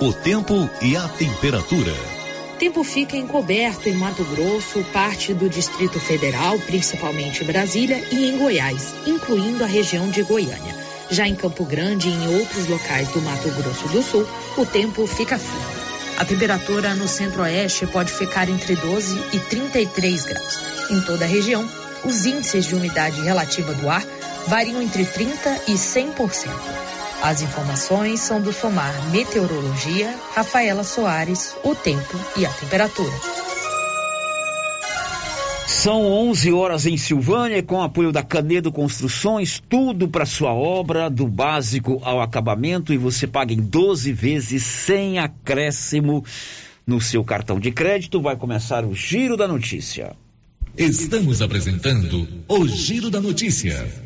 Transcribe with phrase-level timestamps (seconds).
[0.00, 1.94] o tempo e a temperatura.
[2.58, 8.94] Tempo fica encoberto em Mato Grosso, parte do Distrito Federal, principalmente Brasília, e em Goiás,
[9.06, 10.74] incluindo a região de Goiânia.
[11.10, 14.26] Já em Campo Grande e em outros locais do Mato Grosso do Sul,
[14.58, 15.86] o tempo fica firme.
[16.18, 20.58] A temperatura no centro-oeste pode ficar entre 12 e 33 graus.
[20.90, 21.66] Em toda a região,
[22.04, 24.04] os índices de umidade relativa do ar
[24.46, 26.95] variam entre 30 e 100%.
[27.26, 33.10] As informações são do Somar Meteorologia, Rafaela Soares, o tempo e a temperatura.
[35.66, 41.26] São 11 horas em Silvânia, com apoio da Canedo Construções, tudo para sua obra, do
[41.26, 46.24] básico ao acabamento, e você paga em 12 vezes sem acréscimo
[46.86, 48.22] no seu cartão de crédito.
[48.22, 50.14] Vai começar o Giro da Notícia.
[50.78, 54.05] Estamos apresentando o Giro da Notícia.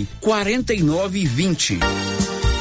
[0.19, 1.79] 49 e 20.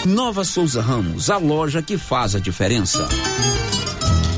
[0.06, 3.06] Nova Souza Ramos, a loja que faz a diferença.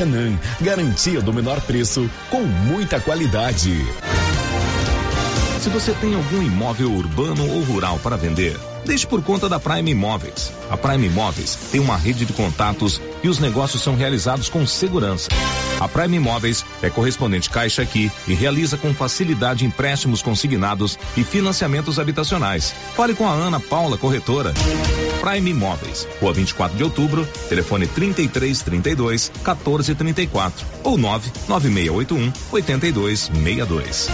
[0.00, 3.76] Maracanã, garantia do menor preço com muita qualidade.
[5.60, 9.90] Se você tem algum imóvel urbano ou rural para vender, deixe por conta da Prime
[9.90, 10.52] Imóveis.
[10.70, 15.28] A Prime Imóveis tem uma rede de contatos e os negócios são realizados com segurança.
[15.78, 21.98] A Prime Imóveis é correspondente Caixa aqui e realiza com facilidade empréstimos consignados e financiamentos
[21.98, 22.74] habitacionais.
[22.96, 24.54] Fale com a Ana Paula Corretora.
[25.20, 34.08] Prime Imóveis, Rua 24 de Outubro, telefone 3332 1434 ou 99681 8262.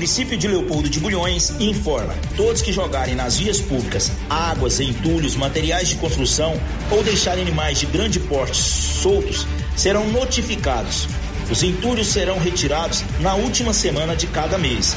[0.00, 5.88] município de Leopoldo de Bulhões informa: todos que jogarem nas vias públicas águas, entulhos, materiais
[5.88, 6.58] de construção
[6.90, 9.46] ou deixarem animais de grande porte soltos
[9.76, 11.06] serão notificados.
[11.50, 14.96] Os entulhos serão retirados na última semana de cada mês.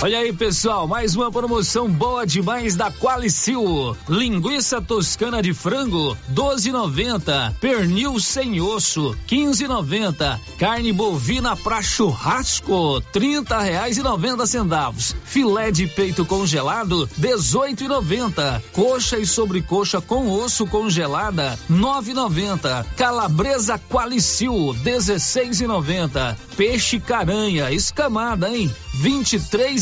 [0.00, 3.96] Olha aí, pessoal, mais uma promoção boa demais da Qualicil.
[4.08, 7.56] Linguiça toscana de frango, 12,90.
[7.60, 10.38] Pernil sem osso, 15,90.
[10.56, 15.16] Carne bovina para churrasco, 30 reais e 90 centavos.
[15.24, 18.62] Filé de peito congelado, 18,90.
[18.72, 22.86] Coxa e sobrecoxa com osso congelada, 9,90.
[22.96, 26.36] Calabresa Qualicil, 16,90.
[26.56, 28.72] Peixe caranha escamada, hein?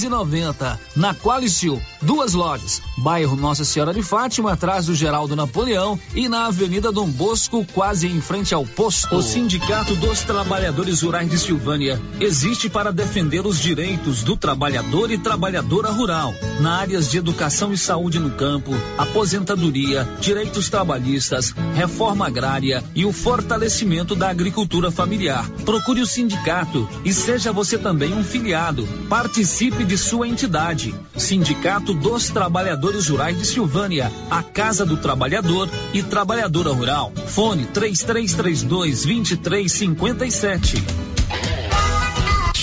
[0.08, 0.79] 23,90.
[0.97, 2.81] Na Qualicil, duas lojas.
[2.99, 8.06] Bairro Nossa Senhora de Fátima, atrás do Geraldo Napoleão e na Avenida Dom Bosco, quase
[8.06, 9.14] em frente ao posto.
[9.14, 15.19] O Sindicato dos Trabalhadores Rurais de Silvânia existe para defender os direitos do trabalhador e
[15.19, 22.82] trabalhadora rural na áreas de educação e saúde no campo, aposentadoria, direitos trabalhistas, reforma agrária
[22.94, 25.49] e o fortalecimento da agricultura familiar.
[25.64, 28.87] Procure o sindicato e seja você também um filiado.
[29.08, 30.94] Participe de sua entidade.
[31.16, 37.12] Sindicato dos Trabalhadores Rurais de Silvânia, a Casa do Trabalhador e Trabalhadora Rural.
[37.26, 40.84] Fone 3332 2357.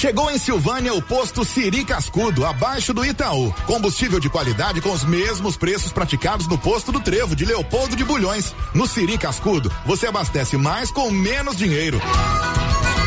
[0.04, 3.54] Chegou em Silvânia o posto Siri Cascudo, abaixo do Itaú.
[3.66, 8.04] Combustível de qualidade com os mesmos preços praticados no posto do Trevo de Leopoldo de
[8.04, 8.54] Bulhões.
[8.74, 12.02] No Siri Cascudo, você abastece mais com menos dinheiro.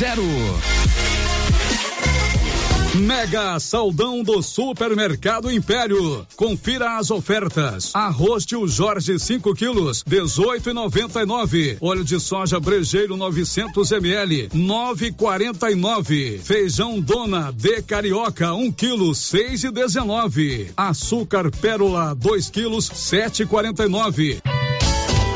[0.00, 0.22] zero.
[2.94, 6.26] Mega Saldão do Supermercado Império.
[6.36, 7.94] Confira as ofertas.
[7.94, 11.76] Arroz tio Jorge 5 quilos, 18,99.
[11.82, 16.38] Óleo de soja brejeiro 900 ml, 9,49.
[16.38, 20.70] Feijão Dona de Carioca 1 quilo, 6,19.
[20.74, 24.40] Açúcar Pérola 2 quilos, 7,49.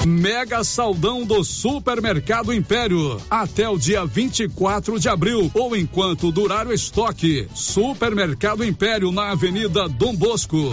[0.06, 3.20] Mega Saldão do Supermercado Império.
[3.30, 7.48] Até o dia 24 de abril ou enquanto durar o estoque.
[7.54, 10.72] Supermercado Império na Avenida Dom Bosco.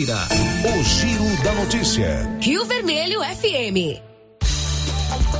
[0.05, 0.27] Gameleira.
[0.65, 2.37] O Giro da Notícia.
[2.41, 3.99] Rio Vermelho FM.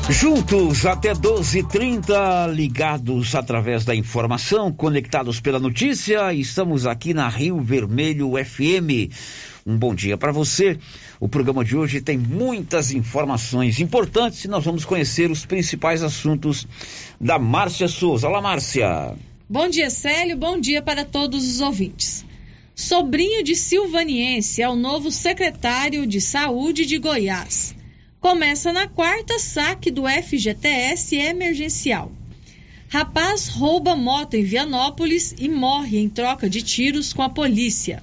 [0.09, 8.31] Juntos até 12:30 ligados através da informação, conectados pela notícia, estamos aqui na Rio Vermelho
[8.33, 9.11] FM.
[9.65, 10.77] Um bom dia para você.
[11.19, 16.67] O programa de hoje tem muitas informações importantes e nós vamos conhecer os principais assuntos
[17.19, 18.27] da Márcia Souza.
[18.27, 19.15] Olá, Márcia.
[19.49, 20.35] Bom dia, Célio.
[20.35, 22.25] Bom dia para todos os ouvintes.
[22.75, 27.75] Sobrinho de Silvaniense é o novo secretário de Saúde de Goiás.
[28.19, 32.11] Começa na quarta saque do FGTS emergencial.
[32.87, 38.01] Rapaz rouba moto em Vianópolis e morre em troca de tiros com a polícia.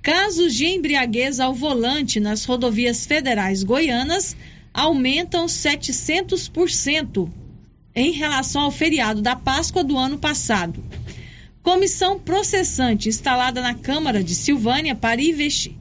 [0.00, 4.36] Casos de embriaguez ao volante nas rodovias federais goianas
[4.72, 7.28] aumentam 700%.
[7.94, 10.84] em relação ao feriado da Páscoa do ano passado.
[11.68, 15.20] Comissão processante instalada na Câmara de Silvânia para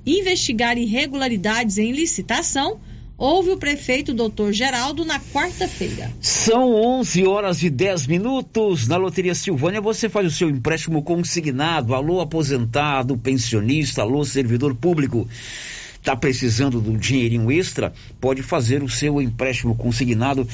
[0.05, 2.77] investigar irregularidades em licitação
[3.17, 6.11] Houve o prefeito doutor Geraldo na quarta-feira.
[6.21, 8.87] São 11 horas e 10 minutos.
[8.87, 11.95] Na Loteria Silvânia você faz o seu empréstimo consignado.
[11.95, 15.27] Alô, aposentado, pensionista, alô, servidor público.
[15.99, 17.93] Está precisando de um dinheirinho extra?
[18.19, 20.47] Pode fazer o seu empréstimo consignado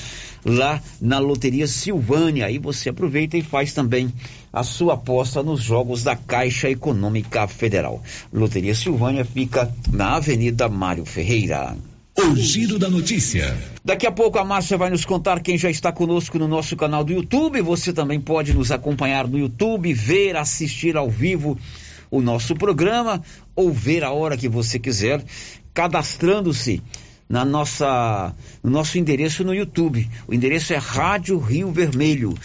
[0.43, 2.45] lá na Loteria Silvânia.
[2.45, 4.11] Aí você aproveita e faz também
[4.51, 8.03] a sua aposta nos jogos da Caixa Econômica Federal.
[8.31, 11.75] Loteria Silvânia fica na Avenida Mário Ferreira.
[12.15, 13.57] O Giro da Notícia.
[13.83, 17.03] Daqui a pouco a Márcia vai nos contar quem já está conosco no nosso canal
[17.03, 17.59] do YouTube.
[17.61, 21.57] Você também pode nos acompanhar no YouTube, ver, assistir ao vivo
[22.13, 23.23] o nosso programa
[23.55, 25.25] ou ver a hora que você quiser,
[25.73, 26.79] cadastrando-se
[27.27, 30.07] na nossa no nosso endereço no YouTube.
[30.27, 32.37] O endereço é Rádio Rio Vermelho.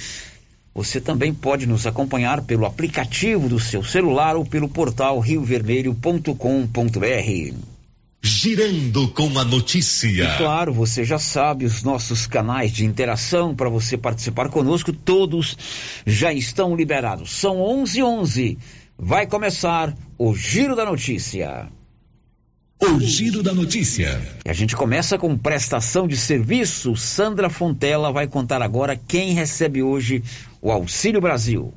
[0.74, 7.54] Você também pode nos acompanhar pelo aplicativo do seu celular ou pelo portal riovermelho.com.br.
[8.22, 10.24] Girando com a notícia.
[10.24, 15.58] E claro, você já sabe, os nossos canais de interação para você participar conosco, todos
[16.06, 17.32] já estão liberados.
[17.32, 18.58] São 11 11
[19.00, 21.68] Vai começar o Giro da Notícia.
[22.82, 24.20] O Giro da Notícia.
[24.44, 26.96] E a gente começa com prestação de serviço.
[26.96, 30.24] Sandra Fontela vai contar agora quem recebe hoje
[30.60, 31.72] o Auxílio Brasil.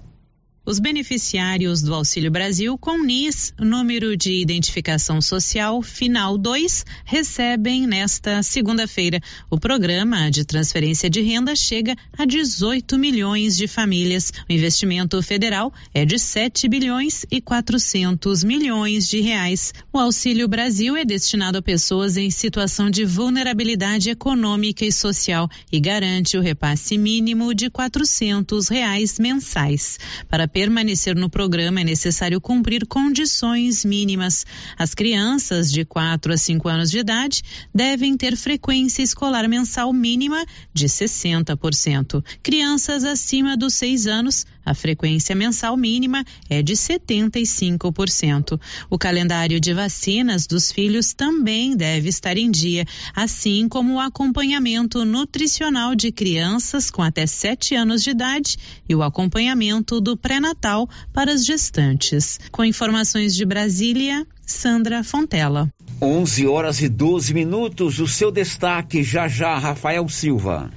[0.63, 8.43] Os beneficiários do Auxílio Brasil com NIS, número de identificação social final 2, recebem nesta
[8.43, 9.19] segunda-feira.
[9.49, 14.31] O programa de transferência de renda chega a 18 milhões de famílias.
[14.47, 19.73] O investimento federal é de 7 bilhões e 400 milhões de reais.
[19.91, 25.79] O Auxílio Brasil é destinado a pessoas em situação de vulnerabilidade econômica e social e
[25.79, 29.97] garante o repasse mínimo de 400 reais mensais.
[30.29, 34.45] Para permanecer no programa é necessário cumprir condições mínimas.
[34.77, 37.41] As crianças de 4 a 5 anos de idade
[37.73, 42.23] devem ter frequência escolar mensal mínima de 60%.
[42.43, 48.59] Crianças acima dos 6 anos a frequência mensal mínima é de 75%.
[48.89, 55.03] O calendário de vacinas dos filhos também deve estar em dia, assim como o acompanhamento
[55.05, 61.33] nutricional de crianças com até 7 anos de idade e o acompanhamento do pré-natal para
[61.33, 62.39] as gestantes.
[62.51, 65.69] Com informações de Brasília, Sandra Fontela.
[66.01, 67.99] 11 horas e 12 minutos.
[67.99, 70.71] O seu destaque já já, Rafael Silva.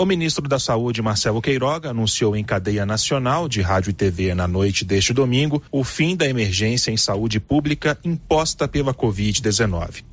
[0.00, 4.46] O ministro da Saúde, Marcelo Queiroga, anunciou em cadeia nacional de rádio e TV na
[4.46, 10.04] noite deste domingo o fim da emergência em saúde pública imposta pela Covid-19.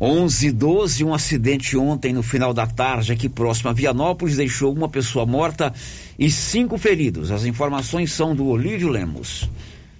[0.00, 4.72] 11 e 12, um acidente ontem no final da tarde aqui próximo a Vianópolis deixou
[4.72, 5.70] uma pessoa morta
[6.18, 7.30] e cinco feridos.
[7.30, 9.50] As informações são do Olívio Lemos.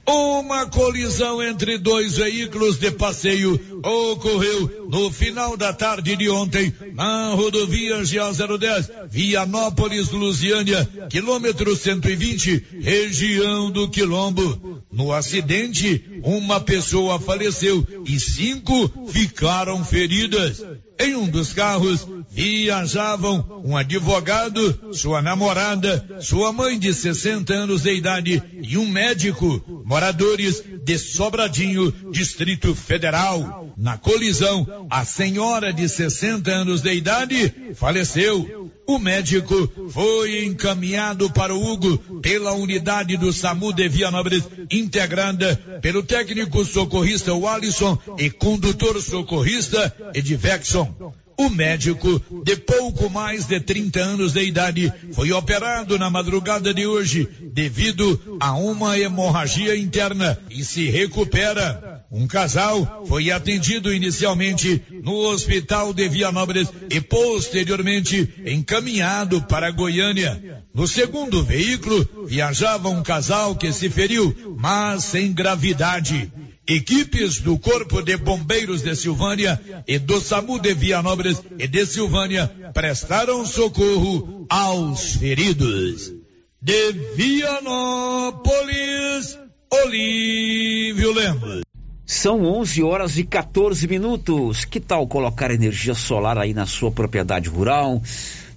[0.04, 7.34] Uma colisão entre dois veículos de passeio ocorreu no final da tarde de ontem na
[7.34, 14.82] rodovia GA 010, Vianópolis, Lusiânia, quilômetro 120, região do Quilombo.
[14.90, 20.62] No acidente, uma pessoa faleceu e cinco ficaram feridas.
[21.02, 27.92] Em um dos carros viajavam um advogado, sua namorada, sua mãe de 60 anos de
[27.92, 33.74] idade e um médico, moradores de Sobradinho, Distrito Federal.
[33.76, 38.70] Na colisão, a senhora de 60 anos de idade faleceu.
[38.86, 46.02] O médico foi encaminhado para o Hugo pela unidade do SAMU de Vianópolis, integrada pelo
[46.02, 51.12] técnico socorrista Wallison e condutor socorrista Edivexon.
[51.42, 56.86] O médico, de pouco mais de 30 anos de idade, foi operado na madrugada de
[56.86, 62.04] hoje devido a uma hemorragia interna e se recupera.
[62.12, 70.62] Um casal foi atendido inicialmente no hospital de Vianópolis e posteriormente encaminhado para Goiânia.
[70.72, 76.30] No segundo veículo viajava um casal que se feriu, mas sem gravidade.
[76.66, 82.46] Equipes do Corpo de Bombeiros de Silvânia e do SAMU de Vianópolis e de Silvânia
[82.72, 86.12] prestaram socorro aos feridos.
[86.60, 88.46] De Vianópolis,
[89.84, 91.62] Olívio Lemos.
[92.06, 94.64] São 11 horas e 14 minutos.
[94.64, 98.00] Que tal colocar energia solar aí na sua propriedade rural?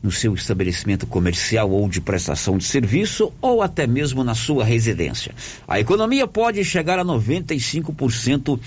[0.05, 5.33] No seu estabelecimento comercial ou de prestação de serviço ou até mesmo na sua residência.
[5.67, 8.59] A economia pode chegar a 95%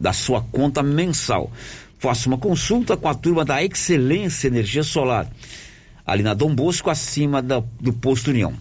[0.00, 1.52] da sua conta mensal.
[1.98, 5.30] Faça uma consulta com a turma da Excelência Energia Solar.
[6.06, 8.54] ali na Dom Bosco, acima da, do posto União.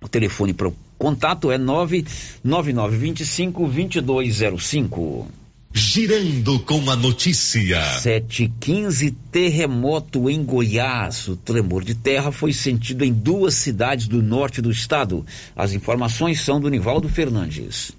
[0.00, 5.45] O telefone para o contato é 99925 2205.
[5.72, 7.82] Girando com a notícia.
[8.00, 11.28] 715 terremoto em Goiás.
[11.28, 15.24] O tremor de terra foi sentido em duas cidades do norte do estado.
[15.54, 17.92] As informações são do Nivaldo Fernandes.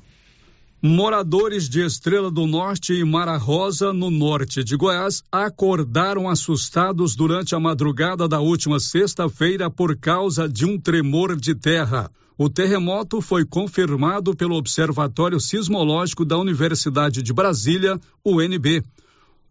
[0.82, 7.56] Moradores de Estrela do Norte e Mara Rosa, no norte de Goiás, acordaram assustados durante
[7.56, 12.12] a madrugada da última sexta-feira por causa de um tremor de terra.
[12.39, 18.84] O terremoto foi confirmado pelo Observatório Sismológico da Universidade de Brasília, UNB.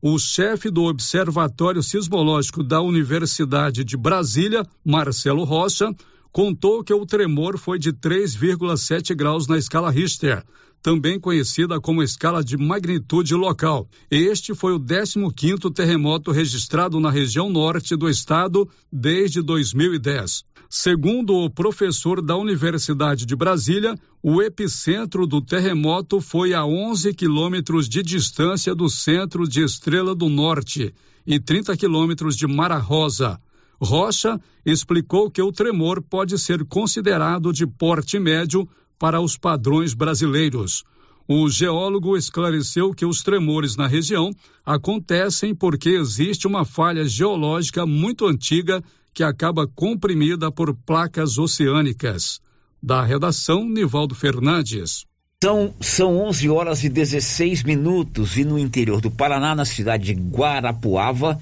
[0.00, 5.92] O chefe do Observatório Sismológico da Universidade de Brasília, Marcelo Rocha,
[6.30, 10.44] contou que o tremor foi de 3,7 graus na escala Richter,
[10.82, 13.88] também conhecida como escala de magnitude local.
[14.10, 20.44] Este foi o 15º terremoto registrado na região norte do estado desde 2010.
[20.68, 27.88] Segundo o professor da Universidade de Brasília, o epicentro do terremoto foi a 11 quilômetros
[27.88, 30.92] de distância do centro de Estrela do Norte
[31.26, 33.40] e 30 quilômetros de Mara Rosa.
[33.80, 38.68] Rocha explicou que o tremor pode ser considerado de porte médio
[38.98, 40.84] para os padrões brasileiros.
[41.28, 44.30] O geólogo esclareceu que os tremores na região
[44.64, 52.40] acontecem porque existe uma falha geológica muito antiga que acaba comprimida por placas oceânicas.
[52.82, 55.04] Da redação, Nivaldo Fernandes.
[55.42, 60.20] São, são 11 horas e 16 minutos e no interior do Paraná, na cidade de
[60.20, 61.38] Guarapuava,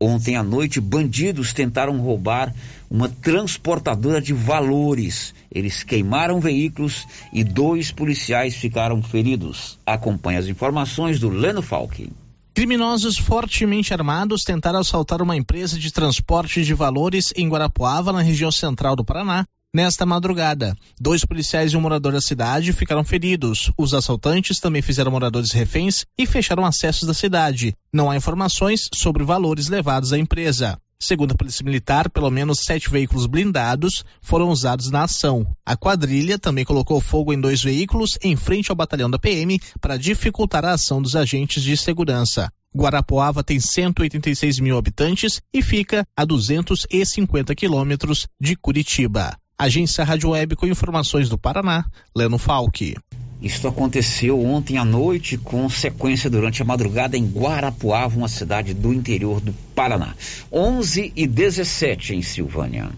[0.00, 2.54] ontem à noite, bandidos tentaram roubar
[2.90, 5.34] uma transportadora de valores.
[5.50, 9.78] Eles queimaram veículos e dois policiais ficaram feridos.
[9.84, 12.10] Acompanhe as informações do Leno Falck.
[12.54, 18.50] Criminosos fortemente armados tentaram assaltar uma empresa de transporte de valores em Guarapuava, na região
[18.50, 19.44] central do Paraná,
[19.76, 20.74] nesta madrugada.
[20.98, 23.70] Dois policiais e um morador da cidade ficaram feridos.
[23.76, 27.74] Os assaltantes também fizeram moradores reféns e fecharam acessos da cidade.
[27.92, 30.78] Não há informações sobre valores levados à empresa.
[30.98, 35.46] Segundo a Polícia Militar, pelo menos sete veículos blindados foram usados na ação.
[35.64, 39.98] A quadrilha também colocou fogo em dois veículos em frente ao batalhão da PM para
[39.98, 42.50] dificultar a ação dos agentes de segurança.
[42.74, 49.36] Guarapuava tem 186 mil habitantes e fica a 250 quilômetros de Curitiba.
[49.58, 52.94] Agência Rádio Web com informações do Paraná, Leno Falck.
[53.40, 58.92] Isto aconteceu ontem à noite, com sequência durante a madrugada em Guarapuava, uma cidade do
[58.92, 60.14] interior do Paraná.
[60.52, 62.90] 11 e 17 em Silvânia.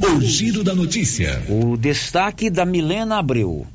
[0.00, 1.44] O giro da notícia.
[1.50, 3.66] O destaque da Milena Abreu.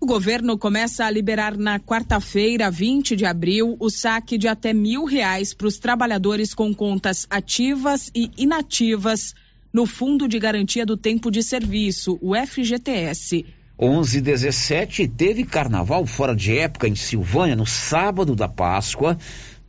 [0.00, 5.04] O governo começa a liberar na quarta-feira, 20 de abril, o saque de até mil
[5.04, 9.34] reais para os trabalhadores com contas ativas e inativas
[9.72, 13.44] no Fundo de Garantia do Tempo de Serviço, o FGTS.
[13.78, 19.16] 11 17 teve carnaval fora de época em Silvânia no sábado da Páscoa,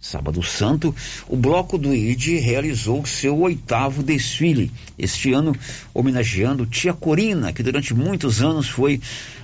[0.02, 0.96] sábado santo,
[1.28, 5.56] o bloco do ID realizou seu oitavo desfile, este ano
[5.94, 9.00] homenageando tia Corina, que durante muitos anos foi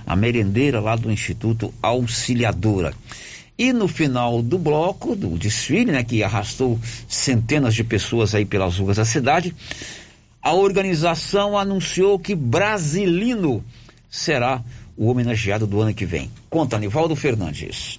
[0.06, 2.92] a merendeira lá do Instituto Auxiliadora.
[3.58, 8.78] E no final do bloco, do desfile, né, que arrastou centenas de pessoas aí pelas
[8.78, 9.54] ruas da cidade,
[10.46, 13.64] a organização anunciou que Brasilino
[14.08, 14.62] será
[14.96, 16.30] o homenageado do ano que vem.
[16.48, 17.98] Conta, Nivaldo Fernandes.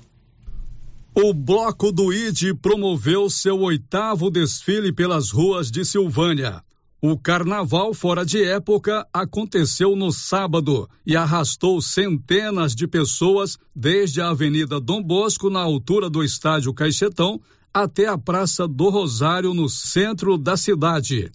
[1.13, 6.63] O Bloco do ID promoveu seu oitavo desfile pelas ruas de Silvânia.
[7.01, 14.29] O carnaval fora de época aconteceu no sábado e arrastou centenas de pessoas desde a
[14.29, 17.41] Avenida Dom Bosco, na altura do Estádio Caixetão,
[17.73, 21.29] até a Praça do Rosário, no centro da cidade.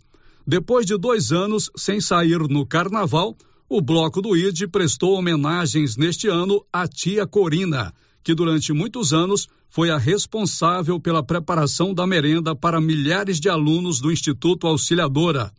[0.47, 3.37] Depois de dois anos sem sair no carnaval,
[3.69, 9.49] o Bloco do ID prestou homenagens neste ano à tia Corina, que durante muitos anos
[9.71, 15.53] foi a responsável pela preparação da merenda para milhares de alunos do Instituto Auxiliadora.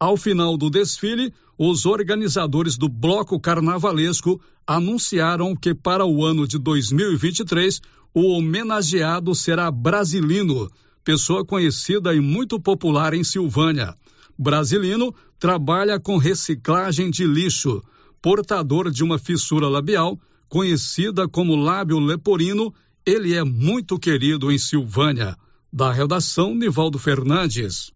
[0.00, 6.58] Ao final do desfile, os organizadores do Bloco Carnavalesco anunciaram que para o ano de
[6.58, 7.80] 2023
[8.14, 10.70] o homenageado será Brasilino,
[11.06, 13.94] pessoa conhecida e muito popular em Silvânia.
[14.36, 17.80] Brasilino trabalha com reciclagem de lixo,
[18.20, 22.74] portador de uma fissura labial, conhecida como lábio leporino,
[23.06, 25.36] ele é muito querido em Silvânia.
[25.72, 27.92] Da redação, Nivaldo Fernandes.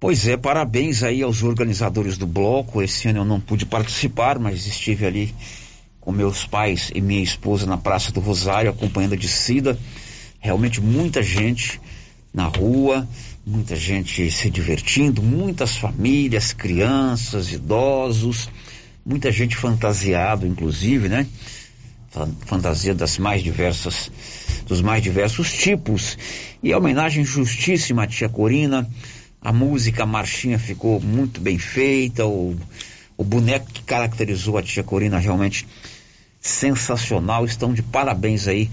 [0.00, 2.80] Pois é, parabéns aí aos organizadores do bloco.
[2.80, 5.34] Esse ano eu não pude participar, mas estive ali
[6.00, 9.78] com meus pais e minha esposa na Praça do Rosário, acompanhando a descida.
[10.40, 11.78] Realmente muita gente
[12.34, 13.08] na rua,
[13.46, 18.48] muita gente se divertindo, muitas famílias, crianças, idosos,
[19.06, 21.28] muita gente fantasiado, inclusive, né?
[22.46, 24.10] Fantasia das mais diversas,
[24.66, 26.18] dos mais diversos tipos.
[26.60, 28.88] E a homenagem justíssima à tia Corina.
[29.40, 32.24] A música, a marchinha ficou muito bem feita.
[32.24, 32.56] O,
[33.16, 35.66] o boneco que caracterizou a tia Corina realmente
[36.40, 37.44] sensacional.
[37.44, 38.70] Estão de parabéns aí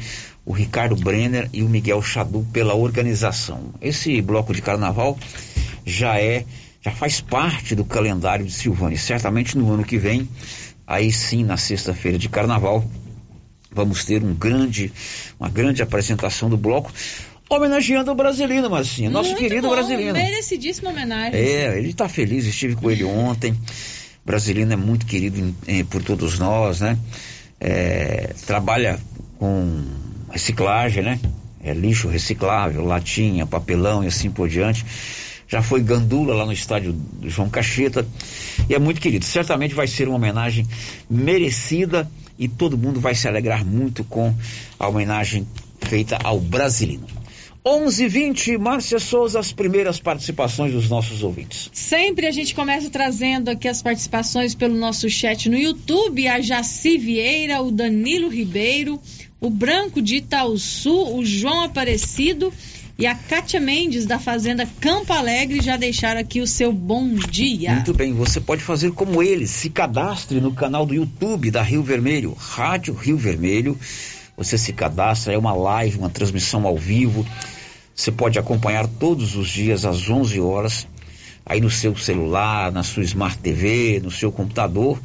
[0.52, 3.74] o Ricardo Brenner e o Miguel Chadu pela organização.
[3.82, 5.18] Esse bloco de carnaval
[5.86, 6.44] já é,
[6.82, 8.98] já faz parte do calendário de Silvânia.
[8.98, 10.28] Certamente no ano que vem,
[10.86, 12.84] aí sim, na sexta-feira de carnaval,
[13.72, 14.92] vamos ter um grande,
[15.40, 16.92] uma grande apresentação do bloco.
[17.50, 20.12] Homenageando o brasileiro, Marcinha, nosso Muito querido bom, brasileiro.
[20.12, 21.40] Merecidíssima homenagem.
[21.40, 23.58] É, ele está feliz, estive com ele ontem.
[24.26, 26.98] Brasileiro é muito querido eh, por todos nós, né?
[27.58, 29.00] É, trabalha
[29.40, 31.20] com reciclagem, né?
[31.64, 34.86] É lixo reciclável, latinha, papelão e assim por diante.
[35.48, 38.08] Já foi gandula lá no estádio do João Cacheta
[38.70, 39.26] e é muito querido.
[39.26, 40.66] Certamente vai ser uma homenagem
[41.10, 44.34] merecida e todo mundo vai se alegrar muito com
[44.80, 45.46] a homenagem
[45.82, 47.21] feita ao brasileiro.
[47.64, 51.70] 11:20 Márcia Souza, as primeiras participações dos nossos ouvintes.
[51.72, 56.98] Sempre a gente começa trazendo aqui as participações pelo nosso chat no YouTube, a Jaci
[56.98, 59.00] Vieira, o Danilo Ribeiro,
[59.40, 62.52] o Branco de Itaúsu, o João Aparecido
[62.98, 67.74] e a Kátia Mendes da Fazenda Campo Alegre já deixaram aqui o seu bom dia.
[67.74, 71.82] Muito bem, você pode fazer como eles, se cadastre no canal do YouTube da Rio
[71.82, 73.78] Vermelho, Rádio Rio Vermelho.
[74.38, 77.26] Você se cadastra, é uma live, uma transmissão ao vivo.
[77.94, 80.88] Você pode acompanhar todos os dias às 11 horas,
[81.46, 85.00] aí no seu celular, na sua Smart TV, no seu computador.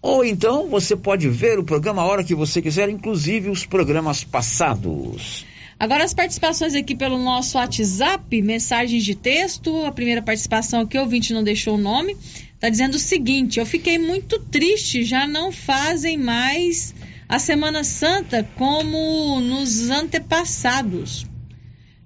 [0.00, 4.22] Ou então você pode ver o programa a hora que você quiser, inclusive os programas
[4.22, 5.46] passados.
[5.78, 9.84] Agora as participações aqui pelo nosso WhatsApp, mensagens de texto.
[9.84, 12.16] A primeira participação aqui, o ouvinte não deixou o nome.
[12.54, 16.94] Está dizendo o seguinte: eu fiquei muito triste, já não fazem mais
[17.28, 21.26] a Semana Santa como nos antepassados.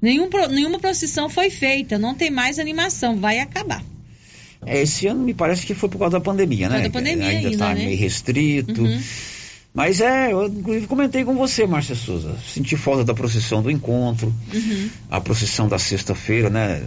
[0.00, 3.83] Nenhum, nenhuma procissão foi feita, não tem mais animação, vai acabar.
[4.64, 6.83] É, esse ano me parece que foi por causa da pandemia, né?
[6.83, 7.85] Da pandemia ainda está né?
[7.85, 8.83] meio restrito.
[8.83, 9.00] Uhum.
[9.74, 12.37] Mas é, eu inclusive comentei com você, Márcia Souza.
[12.52, 14.90] Senti falta da procissão do encontro, uhum.
[15.11, 16.83] a procissão da sexta-feira, né?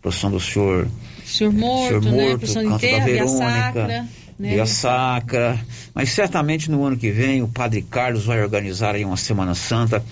[0.00, 0.88] Procissão do senhor.
[1.24, 2.10] Senhor morto, senhor né?
[2.10, 3.38] morto Procissão canto inteira, da Verônica.
[3.38, 4.08] sacra.
[4.38, 4.50] Né?
[4.50, 5.58] Via Sacra,
[5.94, 10.04] mas certamente no ano que vem o Padre Carlos vai organizar aí uma Semana Santa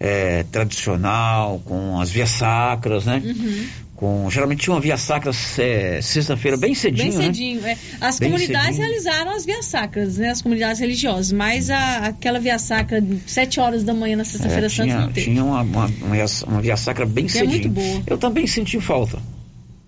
[0.00, 3.22] é, tradicional, com as vias sacras, né?
[3.24, 3.66] Uhum.
[3.94, 7.76] Com, geralmente tinha uma via sacra é, sexta-feira bem cedinho, Bem cedinho, é.
[8.00, 8.86] As Bem comunidades cedinho.
[8.88, 10.30] realizaram as vias sacras, né?
[10.30, 14.24] As comunidades religiosas, mas a, aquela via sacra de sete horas da manhã na né?
[14.24, 15.26] sexta-feira É, santa tinha, não teve.
[15.30, 17.60] tinha uma, uma, uma, via- uma via sacra bem Que é cedinho.
[17.60, 18.02] muito boa.
[18.06, 19.18] Eu também senti falta.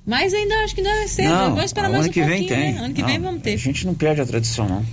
[0.06, 1.28] Mas ainda acho que ainda é cedo.
[1.30, 2.74] não, vamos esperar ano mais um que pouquinho, vem tem.
[2.74, 2.80] né?
[2.80, 3.54] Ano que Não, vem vamos ter.
[3.54, 4.84] A gente não perde a tradição, não.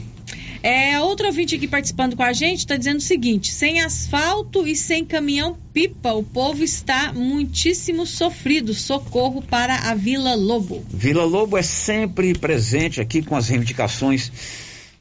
[0.63, 4.75] É, outro ouvinte aqui participando com a gente está dizendo o seguinte: sem asfalto e
[4.75, 8.73] sem caminhão-pipa, o povo está muitíssimo sofrido.
[8.73, 10.85] Socorro para a Vila Lobo.
[10.89, 14.31] Vila Lobo é sempre presente aqui com as reivindicações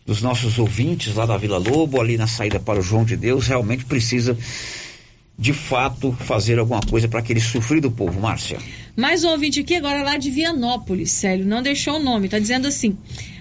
[0.06, 3.46] dos nossos ouvintes lá da Vila Lobo, ali na saída para o João de Deus,
[3.46, 4.36] realmente precisa
[5.40, 8.58] de fato fazer alguma coisa para aquele sofrido povo, Márcia.
[8.94, 12.68] Mais um ouvinte aqui, agora lá de Vianópolis, Célio, não deixou o nome, está dizendo
[12.68, 12.94] assim: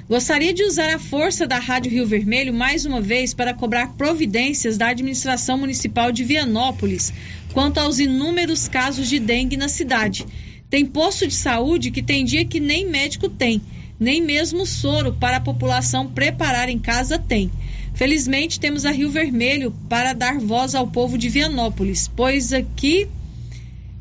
[0.07, 4.77] gostaria de usar a força da Rádio Rio Vermelho mais uma vez para cobrar providências
[4.77, 7.11] da administração municipal de Vianópolis
[7.51, 10.25] quanto aos inúmeros casos de dengue na cidade.
[10.69, 13.61] Tem posto de saúde que tem dia que nem médico tem,
[13.99, 17.51] nem mesmo soro para a população preparar em casa tem.
[17.99, 23.09] Felizmente temos a Rio Vermelho para dar voz ao povo de Vianópolis, pois aqui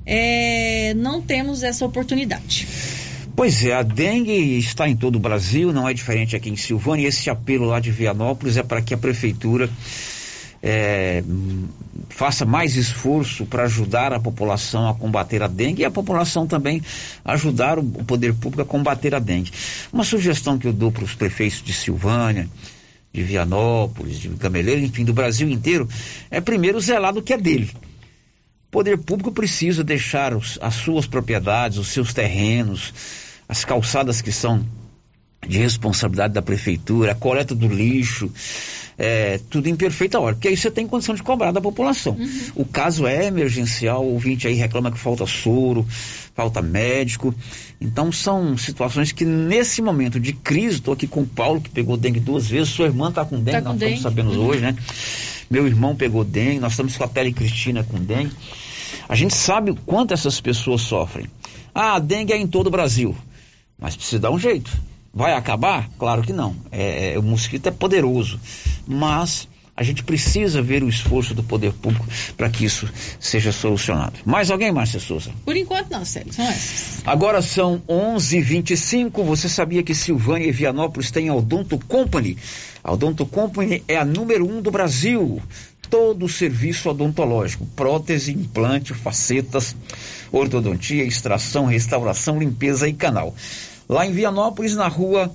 [0.06, 2.68] é, não temos essa oportunidade.
[3.34, 7.08] Pois é, a dengue está em todo o Brasil, não é diferente aqui em Silvânia.
[7.08, 9.68] Esse apelo lá de Vianópolis é para que a prefeitura
[10.62, 11.24] é,
[12.08, 16.80] faça mais esforço para ajudar a população a combater a dengue e a população também
[17.24, 19.50] ajudar o poder público a combater a dengue.
[19.92, 22.48] Uma sugestão que eu dou para os prefeitos de Silvânia,
[23.12, 25.88] de Vianópolis, de Gameleira, enfim, do Brasil inteiro,
[26.31, 27.71] é primeiro zelar do que é dele.
[28.68, 32.92] O poder público precisa deixar os- as suas propriedades, os seus terrenos,
[33.49, 34.64] as calçadas que são
[35.47, 38.31] de responsabilidade da prefeitura, a coleta do lixo,
[38.98, 42.16] é, tudo em perfeita ordem, porque aí você tem condição de cobrar da população.
[42.56, 45.87] O caso é emergencial, o ouvinte aí reclama que falta soro,
[46.34, 47.32] falta médico.
[47.80, 51.96] Então são situações que nesse momento de crise, estou aqui com o Paulo, que pegou
[51.96, 53.94] dengue duas vezes, sua irmã está com dengue, Tá com nós dengue.
[53.94, 54.46] estamos sabendo Uhum.
[54.48, 54.76] hoje, né?
[55.48, 58.32] Meu irmão pegou dengue, nós estamos com a Tele Cristina com dengue.
[59.08, 61.26] A gente sabe o quanto essas pessoas sofrem.
[61.74, 63.16] Ah, a dengue é em todo o Brasil,
[63.78, 64.70] mas precisa dar um jeito.
[65.18, 65.90] Vai acabar?
[65.98, 66.54] Claro que não.
[66.70, 68.38] É, é, o mosquito é poderoso,
[68.87, 74.12] mas a gente precisa ver o esforço do poder público para que isso seja solucionado.
[74.24, 75.33] Mais alguém, Márcia Souza?
[75.44, 77.02] Por enquanto não, Sérgio, são essas.
[77.04, 79.24] Agora são 11:25.
[79.24, 82.38] Você sabia que Silvânia e Vianópolis têm a Odonto Company?
[82.85, 85.42] A Odonto Company é a número um do Brasil.
[85.90, 89.74] Todo o serviço odontológico, prótese, implante, facetas,
[90.31, 93.35] ortodontia, extração, restauração, limpeza e canal.
[93.88, 95.33] Lá em Vianópolis, na rua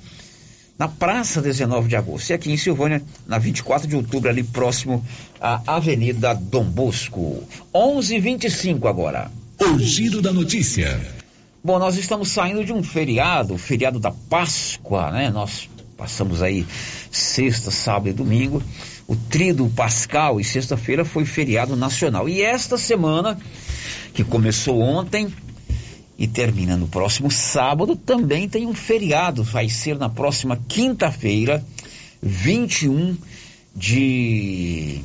[0.78, 2.30] na Praça 19 de Agosto.
[2.30, 5.06] E aqui em Silvânia, na 24 de outubro, ali próximo
[5.40, 7.44] à Avenida Dom Bosco.
[7.74, 9.32] 11:25 agora.
[9.60, 11.00] O giro da notícia.
[11.64, 15.30] Bom, nós estamos saindo de um feriado, o feriado da Páscoa, né?
[15.30, 16.66] Nós passamos aí
[17.10, 18.62] sexta, sábado e domingo.
[19.08, 22.28] O trido pascal e sexta-feira foi feriado nacional.
[22.28, 23.38] E esta semana,
[24.14, 25.34] que começou ontem,
[26.18, 27.96] e termina no próximo sábado.
[27.96, 31.64] Também tem um feriado, vai ser na próxima quinta-feira,
[32.22, 33.18] 21
[33.76, 35.02] de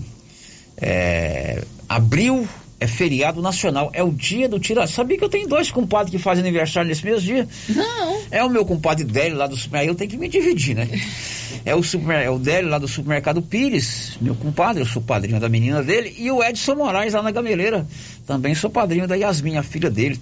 [0.76, 2.46] é, abril.
[2.80, 4.86] É feriado nacional, é o dia do tira.
[4.86, 7.48] Sabia que eu tenho dois compadres que fazem aniversário nesse mesmo dia?
[7.68, 8.20] Não.
[8.30, 10.88] É o meu compadre Délio lá do supermercado, eu tenho que me dividir, né?
[11.64, 15.40] É o, super, é o Délio lá do supermercado Pires, meu compadre, eu sou padrinho
[15.40, 17.84] da menina dele, e o Edson Moraes lá na Gameleira,
[18.24, 20.20] também sou padrinho da Yasmin, a filha dele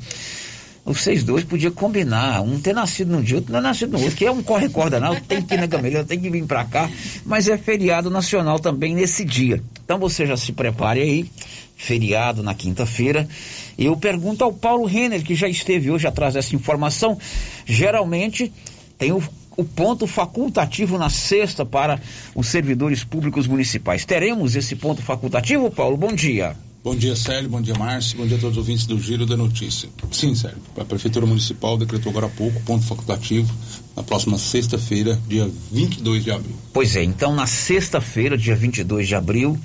[0.95, 4.17] vocês dois podiam combinar, um ter nascido num dia, outro não é nascido no outro,
[4.17, 6.89] que é um corre-corda não, tem que ir na Gameleira, tem que vir para cá,
[7.25, 9.61] mas é feriado nacional também nesse dia.
[9.85, 11.29] Então você já se prepare aí,
[11.77, 13.29] feriado na quinta-feira.
[13.77, 17.19] Eu pergunto ao Paulo Renner, que já esteve hoje atrás dessa informação,
[17.67, 18.53] geralmente
[18.97, 19.21] tem o,
[19.57, 22.01] o ponto facultativo na sexta para
[22.33, 24.05] os servidores públicos municipais.
[24.05, 25.97] Teremos esse ponto facultativo, Paulo?
[25.97, 26.57] Bom dia.
[26.83, 27.49] Bom dia, Célio.
[27.49, 28.19] Bom dia, Márcio.
[28.19, 29.89] Bom dia a todos os ouvintes do Giro da Notícia.
[30.11, 30.59] Sim, Célio.
[30.79, 33.53] A Prefeitura Municipal decretou agora há pouco ponto facultativo
[33.97, 36.55] na próxima sexta-feira, dia 22 de abril.
[36.73, 39.59] Pois é, então na sexta-feira, dia 22 de abril,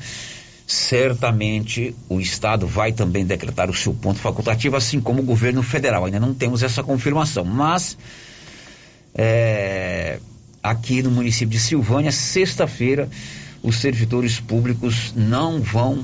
[0.65, 6.05] certamente o Estado vai também decretar o seu ponto facultativo, assim como o governo federal.
[6.05, 7.97] Ainda não temos essa confirmação, mas
[9.13, 10.19] é,
[10.63, 13.09] aqui no município de Silvânia, sexta-feira,
[13.61, 16.03] os servidores públicos não vão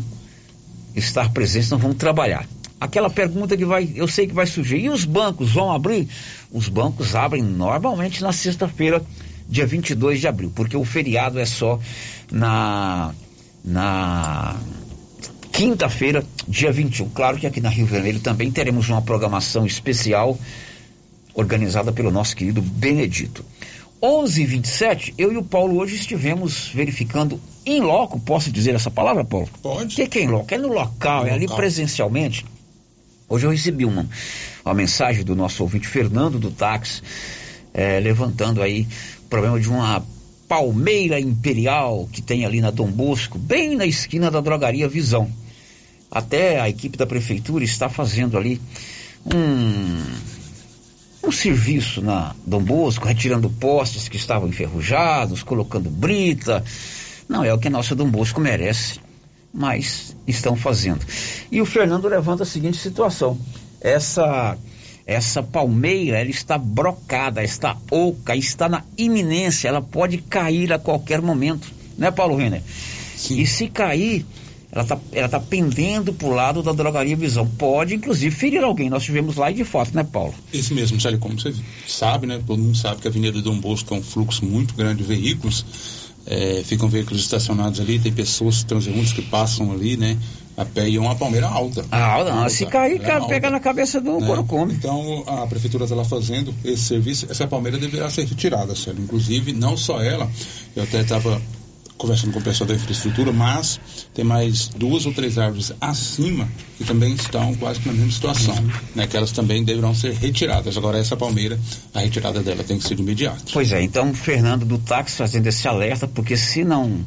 [0.97, 2.47] estar presentes, não vão trabalhar.
[2.79, 6.07] Aquela pergunta que vai, eu sei que vai surgir, e os bancos vão abrir?
[6.51, 9.03] Os bancos abrem normalmente na sexta-feira,
[9.49, 11.79] dia 22 de abril, porque o feriado é só
[12.31, 13.13] na
[13.63, 14.55] na
[15.51, 17.09] quinta-feira, dia 21.
[17.09, 20.37] Claro que aqui na Rio Vermelho também teremos uma programação especial
[21.33, 23.43] organizada pelo nosso querido Benedito.
[24.01, 29.49] 11:27 eu e o Paulo hoje estivemos verificando em loco, posso dizer essa palavra, Paulo?
[29.61, 29.93] Pode.
[29.93, 30.53] O que, que é em loco?
[30.53, 31.35] É no local, no é local.
[31.35, 32.45] ali presencialmente.
[33.27, 34.07] Hoje eu recebi uma,
[34.63, 37.01] uma mensagem do nosso ouvinte Fernando do táxi,
[37.73, 38.87] é, levantando aí
[39.25, 40.01] o problema de uma
[40.47, 45.29] palmeira imperial que tem ali na Dom Bosco, bem na esquina da drogaria Visão.
[46.09, 48.61] Até a equipe da prefeitura está fazendo ali
[49.25, 50.36] um
[51.27, 56.63] um serviço na Dom Bosco, retirando postes que estavam enferrujados, colocando brita.
[57.27, 58.99] Não é o que a nossa Dom Bosco merece,
[59.53, 61.05] mas estão fazendo.
[61.51, 63.37] E o Fernando levanta a seguinte situação:
[63.81, 64.57] essa
[65.05, 71.21] essa palmeira ela está brocada, está oca, está na iminência, ela pode cair a qualquer
[71.21, 72.61] momento, né, Paulo Renner?
[73.15, 73.39] Sim.
[73.39, 74.25] E se cair,
[74.71, 77.47] ela está ela tá pendendo para o lado da drogaria Visão.
[77.47, 78.89] Pode, inclusive, ferir alguém.
[78.89, 80.33] Nós tivemos lá e de foto, né, Paulo?
[80.51, 81.53] Isso mesmo, Sérgio, como você
[81.87, 82.41] sabe, né?
[82.45, 85.65] Todo mundo sabe que a Avenida Dom Bosco é um fluxo muito grande de veículos.
[86.29, 90.17] É, ficam veículos estacionados ali, tem pessoas transeuntes que passam ali, né?
[90.57, 91.85] A pé e uma palmeira alta.
[91.89, 92.49] Ah, alta, alta.
[92.49, 94.75] se cair, é pega na cabeça do né?
[94.77, 97.27] Então, a prefeitura está lá fazendo esse serviço.
[97.29, 99.01] Essa palmeira deverá ser retirada, Sérgio.
[99.01, 100.29] Inclusive, não só ela,
[100.75, 101.41] eu até estava
[101.97, 103.79] conversando com o pessoal da infraestrutura, mas
[104.13, 108.55] tem mais duas ou três árvores acima que também estão quase que na mesma situação,
[108.55, 108.69] uhum.
[108.95, 109.07] né?
[109.07, 110.77] Que elas também deverão ser retiradas.
[110.77, 111.59] Agora essa palmeira,
[111.93, 113.51] a retirada dela tem que ser de imediato.
[113.51, 117.03] Pois é, então Fernando do táxi fazendo esse alerta, porque se não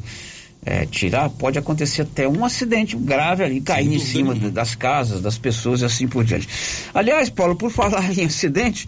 [0.63, 5.21] é, tirar, pode acontecer até um acidente grave ali, cair em cima de, das casas,
[5.21, 6.47] das pessoas e assim por diante.
[6.93, 8.87] Aliás, Paulo, por falar em acidente,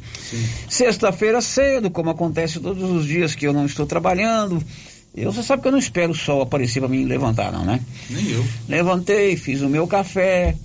[0.70, 4.64] sexta-feira cedo, como acontece todos os dias que eu não estou trabalhando,
[5.16, 7.80] eu, você sabe que eu não espero o sol aparecer para mim levantar, não, né?
[8.10, 8.44] Nem eu.
[8.68, 10.56] Levantei, fiz o meu café,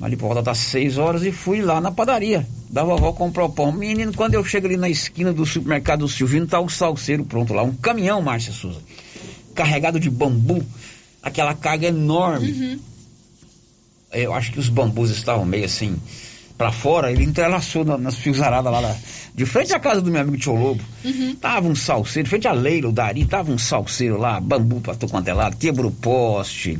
[0.00, 3.50] ali por volta das 6 horas e fui lá na padaria da vovó comprar o
[3.50, 3.72] pão.
[3.72, 7.54] Menino, quando eu chego ali na esquina do supermercado do Silvino, tá um salseiro pronto
[7.54, 8.80] lá, um caminhão, Márcia Souza,
[9.54, 10.64] carregado de bambu,
[11.22, 12.50] aquela carga enorme.
[12.52, 12.78] Uhum.
[14.12, 15.96] eu acho que os bambus estavam meio assim
[16.58, 18.96] para fora, ele entrelaçou na, nas fiozaradas lá, lá,
[19.32, 20.82] de frente à casa do meu amigo Tio Lobo.
[21.04, 21.36] Uhum.
[21.36, 24.96] Tava um salseiro, de frente à Leila, o Dari, tava um salseiro lá, bambu pra
[24.96, 26.76] todo quanto é lado, quebrou poste.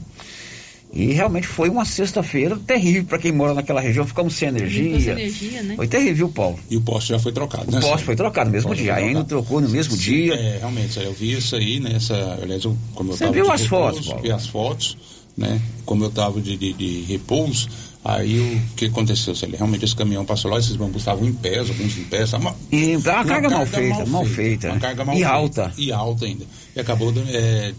[0.93, 5.01] E realmente foi uma sexta-feira terrível para quem mora naquela região, ficamos sem energia.
[5.01, 5.77] Sem energia né?
[5.77, 6.59] Foi terrível, Paulo.
[6.69, 7.79] E o poste já foi trocado, o né?
[7.79, 10.35] O poste foi trocado no mesmo dia, ainda trocou no mesmo Sim, dia.
[10.35, 11.93] É, realmente, eu vi isso aí, né?
[11.95, 14.23] Essa, aliás, eu, como eu Você viu as repouso, fotos, Paulo?
[14.23, 14.99] Vi as fotos,
[15.37, 15.61] né?
[15.85, 17.69] Como eu tava de, de, de repouso,
[18.09, 19.35] Aí o que aconteceu?
[19.35, 22.25] Se ele, realmente esse caminhão passou lá, esses bambus estavam em pé, alguns em pé.
[22.37, 24.71] Uma, e uma, uma carga, mal feita, mal, mal feita.
[24.71, 25.73] Uma carga mal e feita, alta.
[25.77, 26.47] E alta ainda.
[26.75, 27.75] E acabou é,